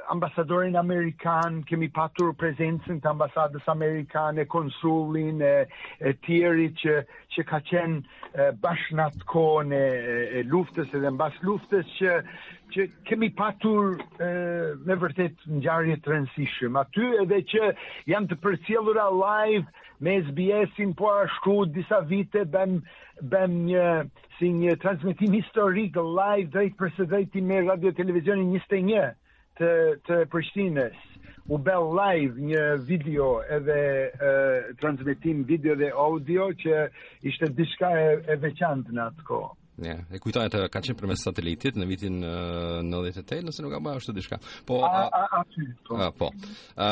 ambasadorin 0.08 0.74
amerikan, 0.78 1.62
kemi 1.68 1.88
patur 1.92 2.32
prezencën 2.38 3.00
të 3.00 3.08
ambasadës 3.10 3.62
amerikan, 3.68 4.38
e 4.40 4.46
konsulin, 4.48 5.42
e, 5.42 5.66
e 6.08 6.12
tjeri 6.24 6.68
që, 6.82 6.94
që 7.34 7.44
ka 7.50 7.58
qenë 7.60 8.00
uh, 8.56 8.88
në 8.96 9.06
atë 9.06 10.44
luftës 10.52 10.94
edhe 10.94 11.10
në 11.12 11.28
luftës 11.48 11.86
që, 11.98 12.16
që 12.72 12.86
kemi 13.10 13.28
patur 13.38 13.94
me 14.88 14.94
vërtet 15.02 15.44
në 15.48 15.60
gjarje 15.66 15.96
të 16.00 16.24
Aty 16.82 17.08
edhe 17.22 17.42
që 17.52 17.72
jam 18.08 18.26
të 18.28 18.36
përcjellura 18.44 19.04
live 19.12 19.66
me 20.02 20.16
SBS-in 20.22 20.94
po 20.98 21.12
ashtu 21.20 21.58
disa 21.76 22.00
vite 22.08 22.44
bëm 22.54 22.78
bëm 23.22 23.52
një 23.68 23.84
si 24.38 24.48
një 24.50 24.74
transmetim 24.82 25.32
historik 25.36 25.96
live 25.96 26.48
drejt 26.50 26.76
për 26.80 26.92
së 26.96 27.06
drejti 27.12 27.40
me 27.42 27.60
radio 27.68 27.92
televizionin 27.92 28.50
21 28.56 29.12
të, 29.58 29.70
të 30.06 30.16
Prishtines 30.32 31.00
u 31.48 31.58
bell 31.58 31.88
live 31.98 32.36
një 32.48 32.62
video 32.86 33.28
edhe 33.56 33.74
e, 33.74 34.30
transmitim 34.80 35.42
video 35.48 35.74
dhe 35.76 35.90
audio 35.94 36.48
që 36.62 36.86
ishte 37.28 37.50
diçka 37.58 37.90
e, 37.98 38.08
e 38.32 38.36
veçantë 38.44 38.94
në 38.96 39.04
atë 39.10 39.26
kohë. 39.28 39.50
Ja, 39.82 39.96
e 40.12 40.20
kujtoj 40.22 40.46
atë 40.46 40.66
ka 40.70 40.80
qenë 40.84 40.94
përmes 41.00 41.22
satelitit 41.24 41.78
në 41.80 41.86
vitin 41.88 42.18
uh, 42.22 42.80
98, 42.86 43.40
nëse 43.48 43.64
nuk 43.64 43.72
kam 43.74 43.84
bërë 43.86 43.98
ashtu 44.02 44.12
diçka. 44.14 44.36
Po, 44.68 44.82
a, 44.86 45.06
a, 45.08 45.22
a, 45.40 45.40
ty, 45.50 45.64
po. 45.88 45.98
A, 46.06 46.10
po. 46.12 46.28
A, 46.76 46.88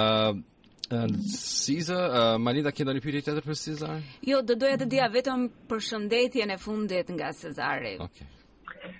Siza, 1.30 1.98
uh, 2.00 2.36
Malida, 2.42 2.72
kje 2.74 2.86
do 2.88 2.94
një 2.96 3.02
pyrit 3.04 3.22
tjetër 3.28 3.44
për 3.46 3.58
Cesar? 3.60 4.00
Jo, 4.26 4.40
do 4.42 4.56
doja 4.58 4.80
të 4.80 4.88
dija 4.90 5.06
vetëm 5.12 5.44
për 5.70 5.84
shëndetjen 5.86 6.50
e 6.50 6.56
fundit 6.58 7.12
nga 7.14 7.28
Cesari. 7.38 7.92
Okay. 8.08 8.90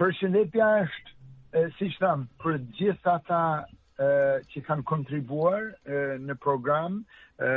Për 0.00 0.16
shëndetja 0.18 0.72
është 0.80 1.14
si 1.78 1.88
që 1.94 2.02
thamë, 2.02 2.26
për 2.42 2.56
gjithë 2.76 3.12
ata 3.12 3.40
e, 3.64 4.10
që 4.52 4.62
kanë 4.66 4.86
kontribuar 4.88 5.70
e, 5.82 6.18
në 6.20 6.36
program, 6.42 7.00
e, 7.40 7.50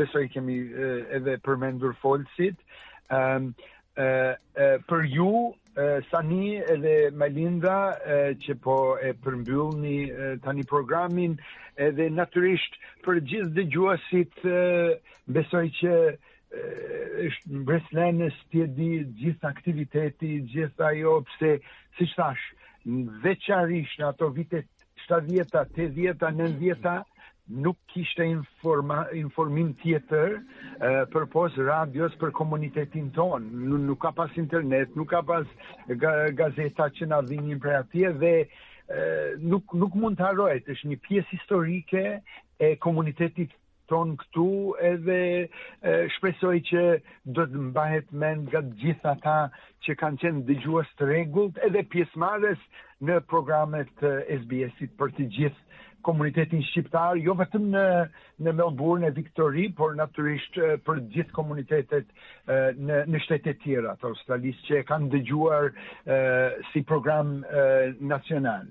besoj 0.00 0.24
kemi 0.32 0.58
e, 0.62 0.90
edhe 1.18 1.36
përmendur 1.44 1.96
folësit, 2.00 2.56
e, 2.56 3.18
e, 3.18 4.06
e, 4.06 4.70
për 4.88 5.04
ju, 5.12 5.28
e, 5.76 5.88
Sani 6.10 6.56
edhe 6.64 6.96
Malinda, 7.12 7.76
e, 8.16 8.20
që 8.44 8.58
po 8.64 8.78
e 9.02 9.12
përmbyllni 9.24 9.98
tani 10.44 10.64
programin, 10.70 11.36
edhe 11.76 12.08
naturisht 12.10 12.80
për 13.04 13.20
gjithë 13.28 13.52
dhe 13.58 13.66
gjuasit, 13.76 14.40
e, 14.46 14.96
besoj 15.36 15.66
që 15.82 15.96
është 16.56 17.50
në 17.52 17.62
Breslenës 17.68 18.36
tjedi 18.52 18.86
gjithë 19.18 19.48
aktiviteti, 19.50 20.36
gjithë 20.54 20.84
ajo, 20.88 21.16
pëse, 21.28 21.50
si 21.98 22.06
që 22.12 22.18
thashë, 22.20 22.54
veçarish 23.24 23.98
në 24.00 24.06
ato 24.12 24.28
vitet 24.36 24.68
70-ta, 25.06 25.62
80-ta, 25.76 26.30
90-ta 26.36 26.94
nuk 27.62 27.76
kishte 27.92 28.24
informa, 28.26 28.96
informim 29.14 29.72
tjetër 29.82 30.32
uh, 30.40 31.02
për 31.12 31.26
pos 31.30 31.58
radios 31.68 32.14
për 32.22 32.32
komunitetin 32.34 33.10
ton. 33.14 33.44
Nuk, 33.66 33.82
nuk 33.90 34.00
ka 34.02 34.10
pas 34.18 34.32
internet, 34.42 34.96
nuk 34.98 35.10
ka 35.14 35.20
pas 35.26 35.46
ga, 36.02 36.14
gazeta 36.40 36.88
që 36.96 37.10
nga 37.12 37.20
dhinjim 37.28 37.60
për 37.62 37.76
atje 37.82 38.12
dhe 38.22 38.32
uh, 38.46 39.44
nuk, 39.52 39.74
nuk 39.78 39.94
mund 39.94 40.18
të 40.18 40.28
arrojt. 40.32 40.68
është 40.74 40.88
një 40.90 40.98
pies 41.06 41.30
historike 41.36 42.04
e 42.58 42.74
komunitetit 42.82 43.52
ton 43.90 44.14
këtu 44.20 44.46
edhe 44.86 45.18
e, 45.26 45.94
shpesoj 46.18 46.54
që 46.70 46.84
do 47.38 47.44
të 47.50 47.62
mbahet 47.70 48.08
men 48.22 48.44
nga 48.48 48.62
gjitha 48.82 49.16
ta 49.24 49.36
që 49.86 49.96
kanë 50.00 50.22
qenë 50.24 50.44
dëgjuas 50.50 50.90
të 50.98 51.10
regullt 51.10 51.60
edhe 51.68 51.84
pjesmares 51.92 52.62
në 53.06 53.20
programet 53.30 53.92
SBS-it 54.40 54.96
për 55.00 55.14
të 55.18 55.28
gjithë 55.38 55.64
komunitetin 56.06 56.60
shqiptar, 56.68 57.18
jo 57.18 57.32
vetëm 57.34 57.64
në, 57.72 57.80
në 58.46 58.52
Melbourne 58.54 59.08
e 59.08 59.14
Victory, 59.16 59.64
por 59.74 59.96
naturisht 59.98 60.54
për 60.86 61.00
gjithë 61.10 61.34
komunitetet 61.34 62.12
në, 62.86 63.00
në 63.10 63.22
shtetet 63.24 63.58
tjera 63.64 63.96
të 63.98 64.06
Australisë 64.12 64.68
që 64.68 64.84
kanë 64.92 65.10
dëgjuar 65.16 65.66
si 66.70 66.84
program 66.92 67.34
nacional 68.14 68.70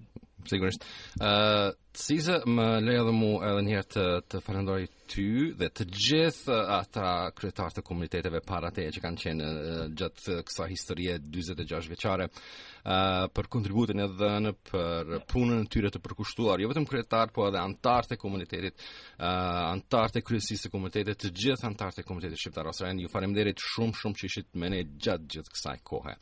sigurisht. 0.49 0.83
ë 1.19 1.71
uh, 1.71 2.45
më 2.51 2.65
lejo 2.83 3.03
edhe 3.05 3.13
mu 3.15 3.29
edhe 3.45 3.61
një 3.65 3.73
herë 3.77 3.89
të 3.93 4.05
të 4.31 4.41
falenderoj 4.43 4.83
ty 5.09 5.25
dhe 5.57 5.69
të 5.71 5.85
gjithë 6.05 6.57
ata 6.79 7.05
kryetar 7.35 7.71
të 7.75 7.83
komuniteteve 7.87 8.41
para 8.45 8.67
te 8.75 8.83
që 8.93 9.03
kanë 9.05 9.21
qenë 9.23 9.49
uh, 9.51 9.83
gjatë 9.97 10.35
kësaj 10.49 10.67
historie 10.73 11.15
46 11.21 11.89
vjeçare 11.93 12.27
uh, 12.29 13.27
për 13.31 13.49
kontributin 13.55 14.03
e 14.03 14.09
dhënë 14.17 14.51
për 14.71 15.13
punën 15.31 15.63
e 15.63 15.69
tyre 15.71 15.91
të 15.93 16.01
përkushtuar, 16.03 16.59
jo 16.61 16.69
vetëm 16.73 16.87
kryetar, 16.89 17.31
po 17.35 17.47
edhe 17.47 17.61
antarët 17.63 18.11
e 18.15 18.19
komunitetit, 18.21 18.75
uh, 19.19 19.71
antarët 19.71 20.19
e 20.19 20.25
kryesisë 20.27 20.67
së 20.67 20.73
komunitetit, 20.75 21.15
të 21.21 21.31
gjithë 21.43 21.69
antarët 21.71 22.01
e 22.03 22.07
komunitetit 22.07 22.41
shqiptar 22.43 22.67
ose 22.73 22.91
ju 22.95 23.07
faleminderit 23.13 23.63
shumë 23.71 23.95
shumë 24.01 24.19
që 24.21 24.29
ishit 24.31 24.55
me 24.61 24.69
ne 24.73 24.83
gjatë 24.83 25.31
gjithë 25.37 25.55
kësaj 25.55 25.79
kohe. 25.85 26.19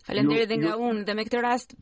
Falënderi 0.00 0.46
edhe 0.46 0.56
nga 0.62 0.74
unë 0.80 1.04
dhe 1.04 1.14
me 1.18 1.28
këtë 1.28 1.44
rast 1.44 1.80